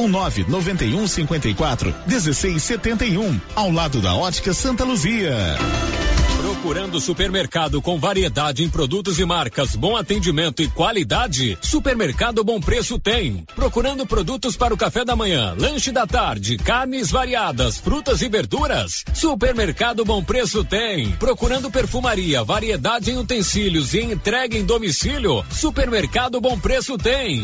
[0.01, 5.35] ou 991 54 1671, ao lado da Ótica Santa Luzia.
[6.41, 11.57] Procurando supermercado com variedade em produtos e marcas, bom atendimento e qualidade?
[11.61, 13.45] Supermercado Bom Preço tem.
[13.55, 19.03] Procurando produtos para o café da manhã, lanche da tarde, carnes variadas, frutas e verduras?
[19.13, 21.11] Supermercado Bom Preço tem.
[21.11, 25.45] Procurando perfumaria, variedade em utensílios e entrega em domicílio?
[25.51, 27.43] Supermercado Bom Preço tem.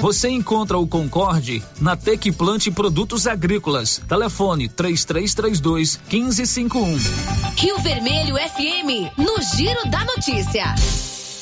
[0.00, 4.00] Você encontra o Concorde na Tec Plante Produtos Agrícolas.
[4.08, 6.98] Telefone 3332 1551.
[7.56, 10.74] Rio Vermelho FM, no Giro da Notícia.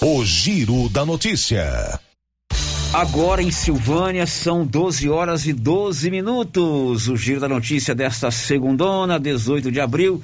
[0.01, 2.01] O Giro da Notícia.
[2.93, 7.09] Agora em Silvânia são 12 horas e 12 minutos.
[7.09, 10.21] O Giro da Notícia desta segundona, 18 de abril,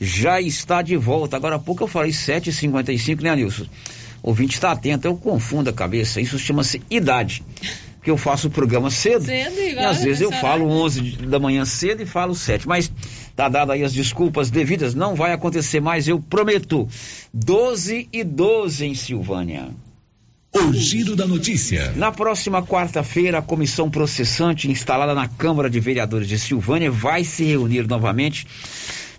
[0.00, 1.36] já está de volta.
[1.36, 3.66] Agora há pouco eu falei 7h55, né, Nilson?
[4.22, 6.20] O ouvinte está atento, eu confundo a cabeça.
[6.20, 7.42] Isso chama-se idade.
[7.96, 9.24] Porque eu faço o programa cedo.
[9.24, 12.66] Cedo, E às vezes eu falo 11 da manhã cedo e falo 7.
[12.66, 12.90] Mas
[13.34, 14.94] tá dado aí as desculpas devidas.
[14.94, 16.88] Não vai acontecer mais, eu prometo.
[17.32, 19.68] 12 e 12 em Silvânia.
[20.54, 21.92] O Giro da Notícia.
[21.96, 27.44] Na próxima quarta-feira, a comissão processante instalada na Câmara de Vereadores de Silvânia vai se
[27.44, 28.46] reunir novamente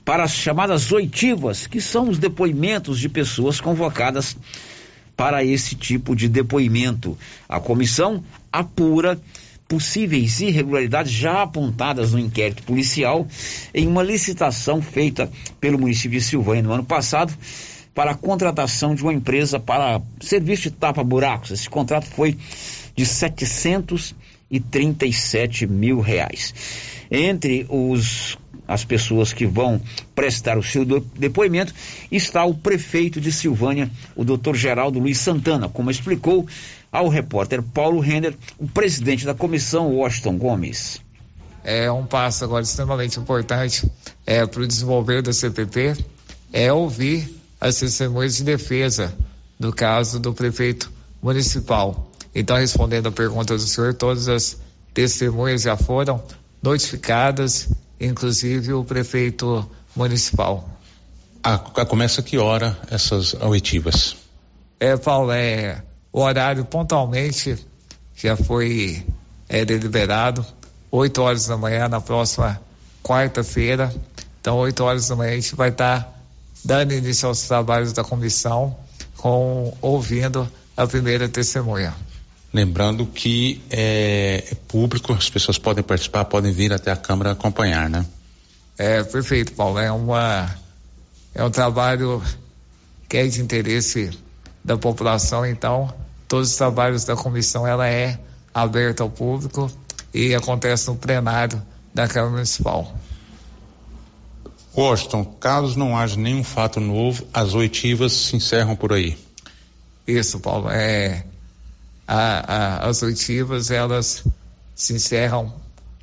[0.04, 4.36] para as chamadas oitivas, que são os depoimentos de pessoas convocadas
[5.20, 7.18] para esse tipo de depoimento.
[7.50, 9.20] A comissão apura
[9.68, 13.28] possíveis irregularidades já apontadas no inquérito policial
[13.74, 15.30] em uma licitação feita
[15.60, 17.34] pelo município de Silvânia no ano passado
[17.94, 21.52] para a contratação de uma empresa para serviço de tapa-buracos.
[21.52, 22.38] Esse contrato foi
[22.96, 26.54] de 737 mil reais.
[27.12, 28.38] Entre os
[28.70, 29.82] as pessoas que vão
[30.14, 31.74] prestar o seu depoimento,
[32.12, 36.48] está o prefeito de Silvânia, o doutor Geraldo Luiz Santana, como explicou
[36.92, 41.02] ao repórter Paulo Render, o presidente da comissão, Washington Gomes.
[41.64, 43.92] É um passo agora extremamente importante
[44.24, 45.98] é, para o desenvolver da CPP,
[46.54, 47.28] é ouvir
[47.60, 49.12] as testemunhas de defesa
[49.60, 50.92] do caso do prefeito
[51.24, 52.12] municipal.
[52.36, 54.58] Então, respondendo a pergunta do senhor, todas as
[54.94, 56.24] testemunhas já foram
[56.62, 57.68] notificadas,
[58.00, 60.68] inclusive o prefeito municipal.
[61.44, 64.16] A, começa que hora essas oitivas?
[64.80, 67.58] É, Paulo, é, o horário pontualmente
[68.16, 69.06] já foi
[69.48, 70.46] é, deliberado,
[70.92, 72.60] 8 horas da manhã na próxima
[73.04, 73.94] quarta-feira.
[74.42, 76.14] Então, 8 horas da manhã a gente vai estar tá
[76.64, 78.76] dando início aos trabalhos da comissão,
[79.18, 81.94] com ouvindo a primeira testemunha.
[82.52, 87.90] Lembrando que é, é, público, as pessoas podem participar, podem vir até a Câmara acompanhar,
[87.90, 88.06] né?
[88.78, 89.78] É, perfeito, Paulo.
[89.78, 90.50] É, uma,
[91.36, 92.24] é um trabalho
[93.08, 94.10] que é de interesse
[94.64, 95.94] da população, então
[96.28, 98.20] todos os trabalhos da comissão ela é
[98.54, 99.72] aberta ao público
[100.14, 101.62] e acontece no plenário
[101.94, 102.94] da Câmara Municipal.
[104.76, 109.18] Washington, caso não haja nenhum fato novo, as oitivas se encerram por aí.
[110.08, 110.70] Isso, Paulo.
[110.70, 111.26] É,
[112.10, 114.24] a, a, as oitivas, elas
[114.74, 115.54] se encerram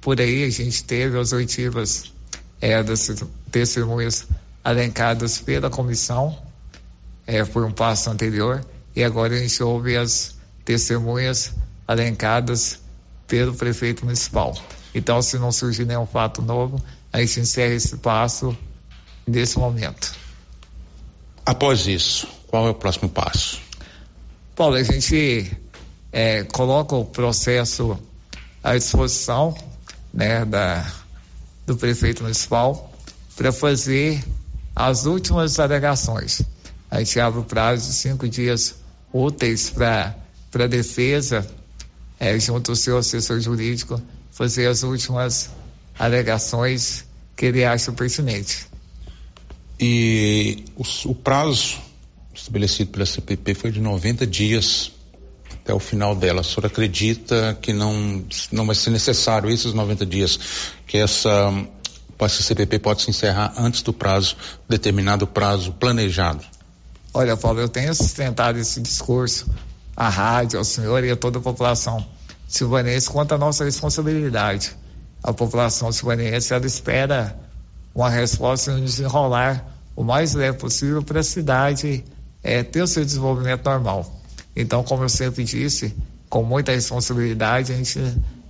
[0.01, 0.45] por aí.
[0.45, 2.13] A gente teve as oitivas
[2.61, 3.11] é, das
[3.51, 4.29] testemunhas
[4.63, 6.41] alencadas pela comissão
[7.27, 8.65] é, por um passo anterior
[8.95, 11.53] e agora a gente ouve as testemunhas
[11.89, 12.79] alencadas
[13.27, 14.57] pelo prefeito municipal.
[14.95, 16.81] Então, se não surgir nenhum fato novo,
[17.13, 18.57] a gente encerra esse passo
[19.27, 20.15] nesse momento.
[21.45, 23.61] Após isso, qual é o próximo passo?
[24.55, 25.51] Paulo, a gente
[26.17, 27.99] é, coloca o processo
[28.65, 29.55] à disposição
[30.15, 30.91] né, da,
[31.67, 32.91] do prefeito municipal
[33.37, 34.25] para fazer
[34.75, 36.41] as últimas alegações.
[36.91, 38.77] A gente abre o prazo de cinco dias
[39.13, 40.17] úteis para
[40.55, 41.47] a defesa,
[42.19, 45.51] é, junto ao seu assessor jurídico, fazer as últimas
[45.99, 47.05] alegações
[47.37, 48.67] que ele acha pertinente.
[49.79, 51.77] E o, o prazo
[52.35, 54.96] estabelecido pela CPP foi de 90 dias
[55.67, 56.43] até o final dela.
[56.43, 60.39] A senhora acredita que não, não vai ser necessário esses 90 dias,
[60.87, 61.53] que essa,
[62.21, 64.37] essa CPP pode se encerrar antes do prazo,
[64.69, 66.45] determinado prazo planejado?
[67.13, 69.51] Olha, Paulo, eu tenho sustentado esse discurso
[69.97, 72.07] à rádio, ao senhor e a toda a população
[72.47, 74.77] silvanense quanto à nossa responsabilidade.
[75.21, 77.37] A população silvanense, ela espera
[77.93, 79.67] uma resposta no desenrolar
[79.97, 82.05] o mais leve possível para a cidade
[82.45, 84.17] é, ter o seu desenvolvimento normal.
[84.57, 85.95] Então, como eu sempre disse,
[86.29, 88.01] com muita responsabilidade, a gente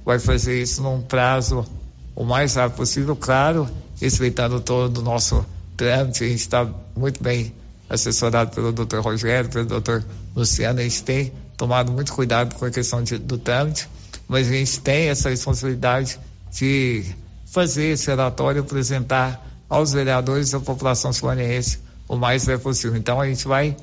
[0.04, 1.66] vai fazer isso num prazo
[2.14, 3.68] o mais rápido possível, claro,
[4.00, 5.44] respeitando todo o nosso
[5.76, 6.24] trâmite.
[6.24, 6.66] A gente está
[6.96, 7.52] muito bem
[7.90, 8.98] assessorado pelo Dr.
[8.98, 10.02] Rogério, pelo Dr.
[10.34, 13.88] Luciano, a gente tem tomado muito cuidado com a questão de, do trâmite,
[14.28, 16.18] mas a gente tem essa responsabilidade
[16.52, 17.04] de
[17.46, 21.78] fazer esse relatório, apresentar aos vereadores da população suanense
[22.08, 22.96] o mais breve possível.
[22.96, 23.76] Então a gente vai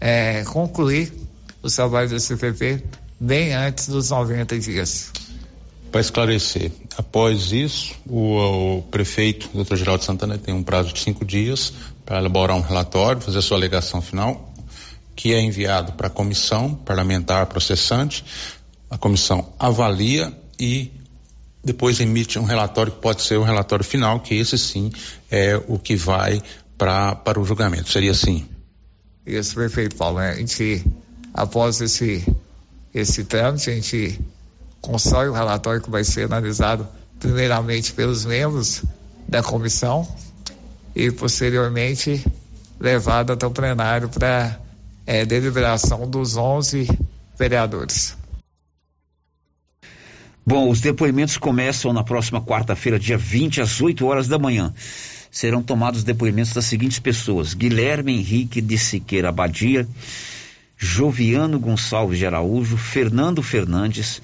[0.00, 1.12] é, concluir
[1.64, 2.84] os trabalhos do CPP
[3.18, 5.10] bem antes dos 90 dias.
[5.90, 11.00] Para esclarecer, após isso, o, o prefeito, o doutor Geraldo Santana, tem um prazo de
[11.00, 11.72] cinco dias
[12.04, 14.52] para elaborar um relatório, fazer a sua alegação final,
[15.16, 18.24] que é enviado para a comissão parlamentar processante.
[18.90, 20.92] A comissão avalia e
[21.64, 24.92] depois emite um relatório que pode ser o relatório final, que esse sim
[25.30, 26.42] é o que vai
[26.76, 27.90] pra, para o julgamento.
[27.90, 28.46] Seria assim?
[29.24, 30.18] Isso, perfeito, Paulo.
[30.18, 30.84] A gente,
[31.34, 32.24] após esse,
[32.94, 34.20] esse trâmite, a gente
[34.80, 36.86] constrói o relatório que vai ser analisado
[37.18, 38.84] primeiramente pelos membros
[39.28, 40.06] da comissão
[40.94, 42.24] e posteriormente
[42.78, 44.60] levado até o plenário para
[45.04, 46.88] é, deliberação dos 11
[47.36, 48.16] vereadores.
[50.46, 54.72] Bom, os depoimentos começam na próxima quarta-feira, dia 20, às 8 horas da manhã.
[55.30, 59.88] Serão tomados depoimentos das seguintes pessoas: Guilherme Henrique de Siqueira Abadia,
[60.84, 64.20] Joviano Gonçalves de Araújo, Fernando Fernandes,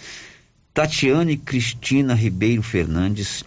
[0.75, 3.43] Tatiane Cristina Ribeiro Fernandes,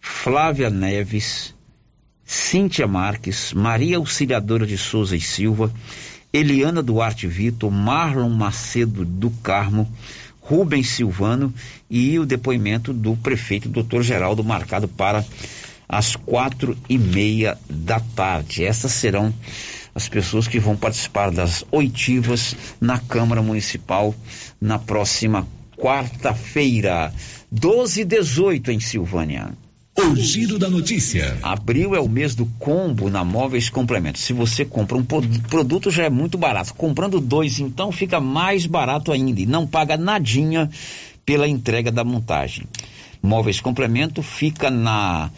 [0.00, 1.54] Flávia Neves,
[2.24, 5.70] Cíntia Marques, Maria Auxiliadora de Souza e Silva,
[6.32, 9.86] Eliana Duarte Vitor, Marlon Macedo do Carmo,
[10.40, 11.52] Rubens Silvano
[11.90, 15.22] e o depoimento do prefeito doutor Geraldo marcado para
[15.86, 18.64] as quatro e meia da tarde.
[18.64, 19.32] Essas serão
[19.94, 24.14] as pessoas que vão participar das oitivas na Câmara Municipal
[24.60, 25.46] na próxima
[25.76, 27.12] quarta-feira,
[27.50, 29.52] 12 e 18 em Silvânia.
[29.94, 31.36] O giro da notícia.
[31.42, 34.22] Abril é o mês do combo na Móveis Complementos.
[34.22, 36.72] Se você compra um produto já é muito barato.
[36.72, 40.70] Comprando dois, então fica mais barato ainda e não paga nadinha
[41.26, 42.66] pela entrega da montagem.
[43.22, 45.30] Móveis Complemento fica na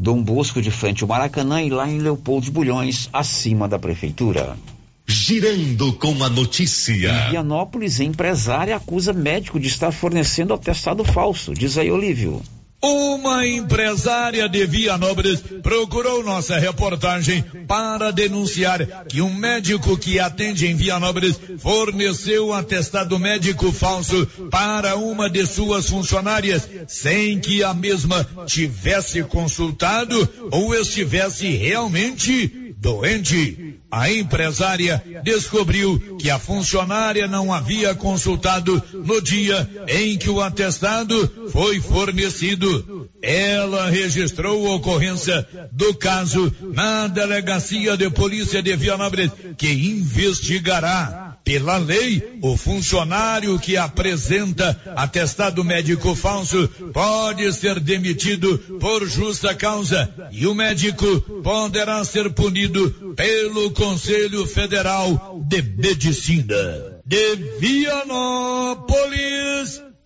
[0.00, 4.56] Dom Bosco de frente ao Maracanã e lá em Leopoldo de Bulhões, acima da prefeitura.
[5.04, 7.10] Girando com a notícia.
[7.10, 11.52] Em Vianópolis, empresária acusa médico de estar fornecendo atestado falso.
[11.52, 12.40] Diz aí, Olívio.
[12.80, 20.76] Uma empresária de Vianópolis procurou nossa reportagem para denunciar que um médico que atende em
[20.76, 28.24] Vianópolis forneceu um atestado médico falso para uma de suas funcionárias, sem que a mesma
[28.46, 33.67] tivesse consultado ou estivesse realmente doente.
[33.90, 41.50] A empresária descobriu que a funcionária não havia consultado no dia em que o atestado
[41.50, 43.08] foi fornecido.
[43.22, 51.27] Ela registrou ocorrência do caso na delegacia de polícia de Vianópolis, que investigará.
[51.48, 60.14] Pela lei, o funcionário que apresenta atestado médico falso pode ser demitido por justa causa
[60.30, 67.00] e o médico poderá ser punido pelo Conselho Federal de Medicina.
[67.06, 68.92] De Vianópolis,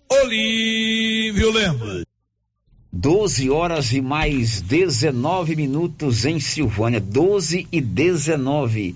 [0.09, 2.05] Olívio Lemos.
[2.93, 7.01] 12 horas e mais 19 minutos em Silvânia.
[7.01, 8.95] 12 e 19.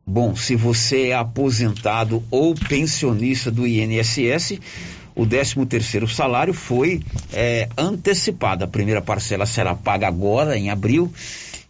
[0.06, 4.60] Bom, se você é aposentado ou pensionista do INSS,
[5.14, 7.02] o 13 terceiro salário foi
[7.32, 8.64] é, antecipado.
[8.64, 11.12] A primeira parcela será paga agora, em abril,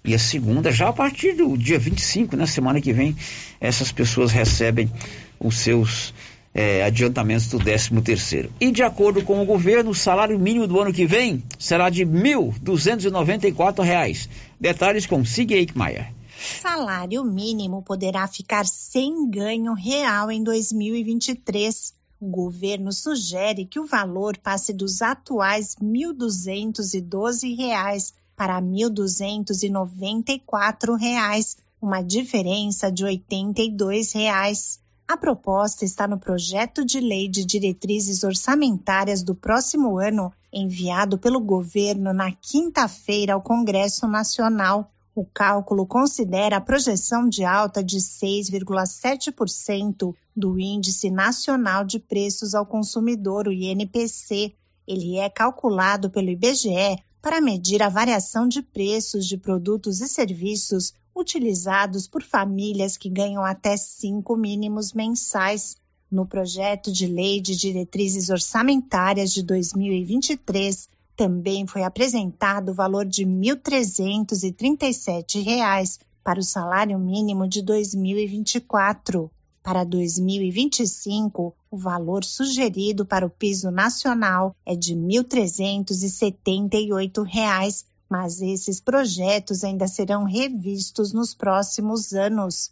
[0.04, 3.16] e a segunda já a partir do dia 25, na semana que vem,
[3.60, 4.90] essas pessoas recebem
[5.38, 6.12] os seus
[6.54, 8.52] é, adiantamentos do 13 terceiro.
[8.60, 12.04] E de acordo com o governo, o salário mínimo do ano que vem será de
[12.04, 14.28] R$ 1.294.
[14.60, 16.12] Detalhes com Sig Eichmeier.
[16.60, 21.94] Salário mínimo poderá ficar sem ganho real em 2023.
[22.20, 32.02] O governo sugere que o valor passe dos atuais R$ 1.212 para R$ 1.294, uma
[32.02, 34.81] diferença de 82 reais.
[35.06, 41.40] A proposta está no projeto de lei de diretrizes orçamentárias do próximo ano, enviado pelo
[41.40, 44.90] governo na quinta-feira ao Congresso Nacional.
[45.14, 52.64] O cálculo considera a projeção de alta de 6,7% do Índice Nacional de Preços ao
[52.64, 54.54] Consumidor, o INPC.
[54.86, 60.92] Ele é calculado pelo IBGE para medir a variação de preços de produtos e serviços
[61.14, 65.76] utilizados por famílias que ganham até cinco mínimos mensais.
[66.10, 73.22] No projeto de lei de diretrizes orçamentárias de 2023, também foi apresentado o valor de
[73.22, 79.30] R$ 1.337 para o salário mínimo de 2024.
[79.62, 88.78] Para 2025, o valor sugerido para o piso nacional é de R$ 1.378 mas esses
[88.78, 92.70] projetos ainda serão revistos nos próximos anos.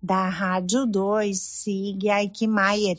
[0.00, 2.96] Da Rádio 2, siga Aikmaier.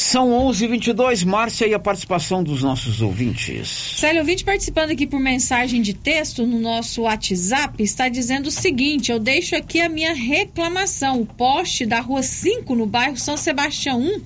[0.00, 3.68] São 11:22 Márcia e a participação dos nossos ouvintes.
[3.98, 9.12] Célio, ouvinte participando aqui por mensagem de texto no nosso WhatsApp está dizendo o seguinte:
[9.12, 11.20] eu deixo aqui a minha reclamação.
[11.20, 14.22] O poste da rua 5, no bairro São Sebastião 1,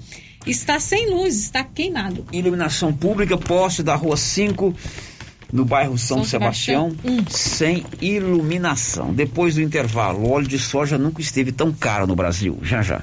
[0.47, 2.25] está sem luz, está queimado.
[2.33, 4.73] Iluminação pública, poste da rua 5
[5.53, 7.25] no bairro São, São Sebastião, Sebastião hum.
[7.29, 9.13] sem iluminação.
[9.13, 12.61] Depois do intervalo, o óleo de soja nunca esteve tão caro no Brasil.
[12.63, 13.03] Já já.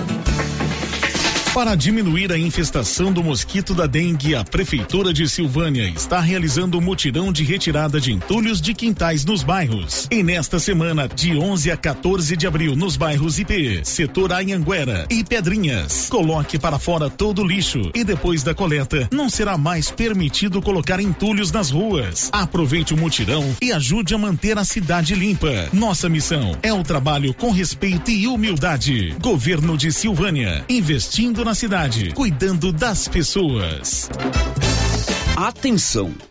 [1.53, 6.81] Para diminuir a infestação do mosquito da dengue, a Prefeitura de Silvânia está realizando um
[6.81, 10.07] mutirão de retirada de entulhos de quintais nos bairros.
[10.09, 15.25] E nesta semana, de 11 a 14 de abril, nos bairros IP, Setor Anhanguera e
[15.25, 20.61] Pedrinhas, coloque para fora todo o lixo e depois da coleta, não será mais permitido
[20.61, 22.29] colocar entulhos nas ruas.
[22.31, 25.67] Aproveite o mutirão e ajude a manter a cidade limpa.
[25.73, 29.13] Nossa missão é o trabalho com respeito e humildade.
[29.19, 34.09] Governo de Silvânia, investindo na cidade, cuidando das pessoas.
[35.35, 36.30] Atenção!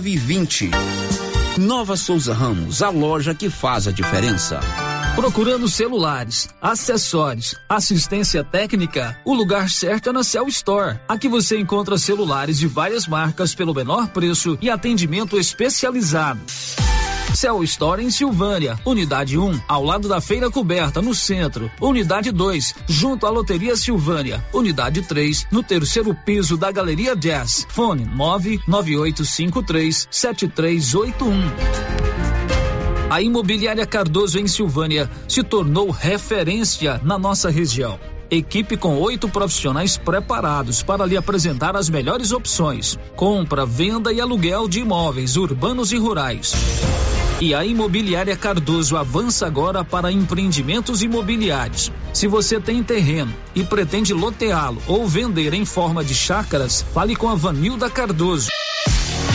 [0.07, 1.30] e 20.
[1.57, 4.61] Nova Souza Ramos, a loja que faz a diferença.
[5.15, 10.97] Procurando celulares, acessórios, assistência técnica, o lugar certo é na Cell Store.
[11.09, 16.39] Aqui você encontra celulares de várias marcas pelo menor preço e atendimento especializado.
[17.33, 21.71] Cell Store em Silvânia, Unidade 1, ao lado da Feira Coberta, no centro.
[21.79, 24.43] Unidade 2, junto à Loteria Silvânia.
[24.53, 27.65] Unidade 3, no terceiro piso da Galeria Jazz.
[27.69, 31.40] Fone 99853 7381.
[33.09, 37.99] A Imobiliária Cardoso em Silvânia se tornou referência na nossa região.
[38.29, 44.69] Equipe com oito profissionais preparados para lhe apresentar as melhores opções: compra, venda e aluguel
[44.69, 46.53] de imóveis urbanos e rurais.
[47.41, 51.91] E a Imobiliária Cardoso avança agora para empreendimentos imobiliários.
[52.13, 57.27] Se você tem terreno e pretende loteá-lo ou vender em forma de chácaras, fale com
[57.27, 58.47] a Vanilda Cardoso.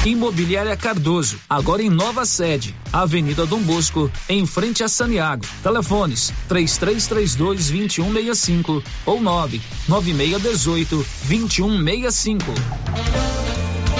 [0.06, 5.44] Imobiliária Cardoso, agora em nova sede, Avenida Dom Bosco, em frente a Saniago.
[5.64, 12.44] Telefones 3332 2165 ou 99618 2165.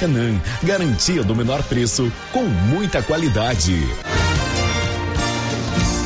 [0.00, 0.40] Maracanã.
[0.62, 3.78] Garantia do menor preço com muita qualidade.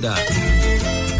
[0.00, 1.19] Gameleira.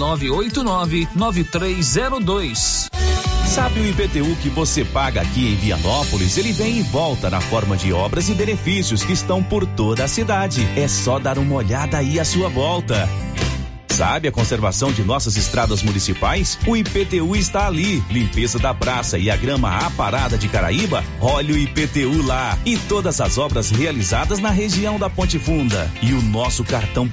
[0.01, 2.89] 9899302.
[3.45, 6.37] Sabe o IPTU que você paga aqui em Vianópolis?
[6.37, 10.07] Ele vem e volta na forma de obras e benefícios que estão por toda a
[10.07, 10.67] cidade.
[10.75, 13.07] É só dar uma olhada aí à sua volta.
[13.91, 16.57] Sabe a conservação de nossas estradas municipais?
[16.65, 18.01] O IPTU está ali.
[18.09, 21.03] Limpeza da praça e a grama aparada de Caraíba?
[21.19, 22.57] Olha o IPTU lá.
[22.65, 25.91] E todas as obras realizadas na região da Ponte Funda.
[26.01, 27.07] E o nosso cartão